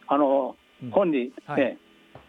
[0.07, 0.91] あのうん。
[0.91, 1.77] 本に、ねはい。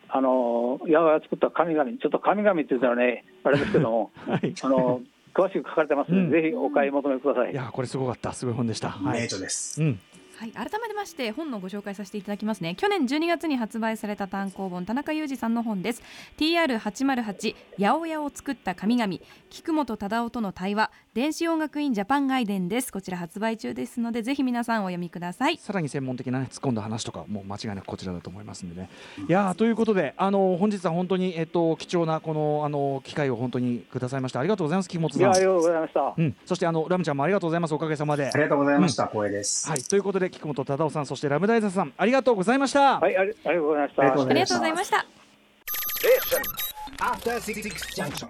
[0.09, 5.01] あの八百屋が作った神々、ちょっと神々って言ったらね、あれですけども、 はい、あの
[5.35, 6.31] 詳しく書かれてますので、うん。
[6.31, 7.53] ぜひお買い求めください。
[7.53, 8.33] いやこれすごかった。
[8.33, 8.91] すごい本でした。
[8.91, 9.21] はい。
[9.21, 9.83] 名著です。
[9.83, 10.01] うん
[10.37, 12.75] はい、改めまして本のご紹介させていただきますね。
[12.75, 16.03] 去年12月に発売された単行本田中裕二さんの本です。
[16.39, 19.15] TR808 八百屋を作った神々
[19.51, 28.89] 菊本忠夫との対話電子音楽院ジャパン外伝ですこちら発売中ですのでぜひ皆さんお読みくださいさらに専門的な、ね、突っ込んだ話とかもう間違いなくこちらだと思いますんでね。
[29.29, 35.43] いやーということであの本日は本当に、えっと、貴重なこのあの機会を本当にくださいましたありがとうございます木本いや、あさん。
[35.43, 36.15] りがとうございました。
[36.17, 38.25] うん、そしてあのラムちゃんもありがとうございますおかげさまで。
[38.29, 39.07] ありがとうございました。
[39.09, 39.69] 光栄です。
[39.69, 42.99] はいということで菊本忠夫さんそしてラムダイザさんありがとうございました。
[43.01, 44.03] はい、ありありがとうございました。
[44.03, 45.07] ありがとうございましたありがとうございました
[47.05, 47.61] After Six
[47.97, 48.29] Junction.